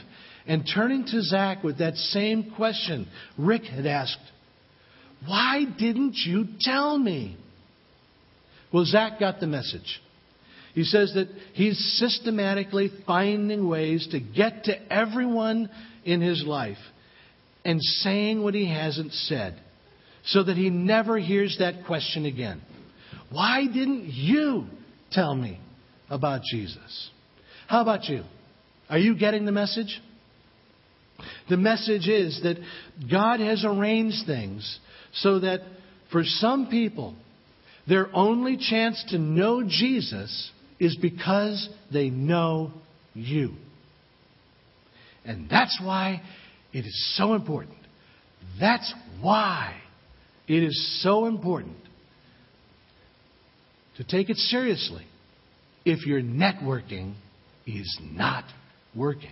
and 0.47 0.69
turning 0.73 1.05
to 1.07 1.21
Zach 1.23 1.63
with 1.63 1.79
that 1.79 1.97
same 1.97 2.53
question 2.57 3.09
Rick 3.37 3.65
had 3.65 3.87
asked 3.87 4.19
Why 5.27 5.65
didn't 5.65 6.15
you 6.15 6.47
tell 6.61 6.97
me? 6.97 7.37
Well, 8.73 8.85
Zach 8.85 9.21
got 9.21 9.41
the 9.41 9.47
message. 9.47 10.01
He 10.75 10.85
says 10.85 11.13
that 11.15 11.29
he's 11.53 11.79
systematically 11.99 12.91
finding 13.07 13.69
ways 13.69 14.09
to 14.13 14.21
get 14.21 14.65
to 14.65 14.93
everyone 14.93 15.69
in 16.05 16.21
his 16.21 16.45
life 16.47 16.79
and 17.65 17.81
saying 17.81 18.43
what 18.43 18.55
he 18.55 18.69
hasn't 18.69 19.13
said 19.13 19.61
so 20.25 20.43
that 20.43 20.57
he 20.57 20.71
never 20.71 21.19
hears 21.19 21.57
that 21.59 21.85
question 21.87 22.25
again. 22.25 22.63
Why 23.31 23.67
didn't 23.67 24.07
you 24.07 24.67
tell 25.11 25.35
me 25.35 25.61
about 26.09 26.43
Jesus? 26.51 27.11
How 27.67 27.83
about 27.83 28.05
you? 28.05 28.25
Are 28.89 28.99
you 28.99 29.17
getting 29.17 29.45
the 29.45 29.53
message? 29.53 30.01
The 31.49 31.57
message 31.57 32.09
is 32.09 32.41
that 32.43 32.57
God 33.11 33.41
has 33.41 33.65
arranged 33.65 34.27
things 34.27 34.79
so 35.15 35.41
that 35.41 35.61
for 36.11 36.23
some 36.25 36.69
people, 36.69 37.15
their 37.89 38.15
only 38.15 38.57
chance 38.59 39.03
to 39.09 39.19
know 39.19 39.63
Jesus 39.67 40.51
is 40.83 40.97
because 41.01 41.69
they 41.93 42.11
know 42.11 42.73
you. 43.15 43.53
And 45.25 45.49
that's 45.49 45.81
why 45.81 46.21
it 46.73 46.81
is 46.81 47.15
so 47.17 47.35
important. 47.35 47.79
That's 48.59 48.93
why 49.21 49.77
it 50.49 50.61
is 50.65 51.01
so 51.05 51.27
important 51.27 51.77
to 53.97 54.03
take 54.03 54.29
it 54.29 54.37
seriously 54.37 55.07
if 55.85 56.05
your 56.05 56.21
networking 56.21 57.15
is 57.65 58.01
not 58.03 58.43
working. 58.93 59.31